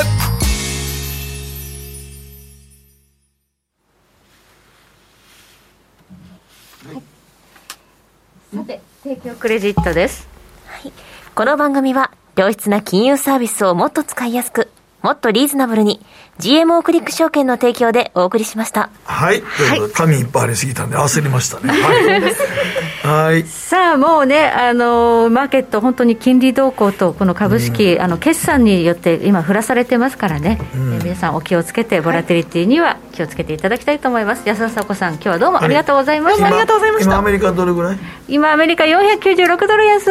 [8.54, 10.28] さて提供クレジットです、
[10.66, 10.92] はい、
[11.34, 14.68] この番組は良質な金融サービスをもっと使いやすく
[15.00, 16.04] もっとリーズナブルに
[16.40, 18.90] GMO クリック証券の提供でお送りしました。
[19.04, 19.42] はい。
[19.42, 19.78] とい。
[19.78, 21.72] うことで紙いっぱいありすぎたんで焦りましたね。
[23.02, 37.10] はい、はい、さあもうねあのマーケット本当に金利動向とこの株式、うん、あの決算によって今振らされてますからね、うん、皆さんお気をつけてボラテリティには気をつけていただきたいと思います、はい、安田佐子さん今日はどうもありがとうございました、はい、ありがとうございました。
[37.10, 37.98] 今アメリカどれぐらい？
[38.28, 40.06] 今アメリカ496ドル安。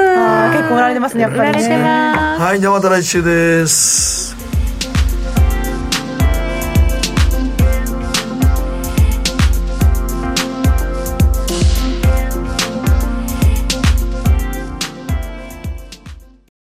[0.52, 1.52] 結構売られてますねやっぱりね。
[1.52, 2.42] 売られてます。
[2.42, 4.41] はいじゃあまた来週です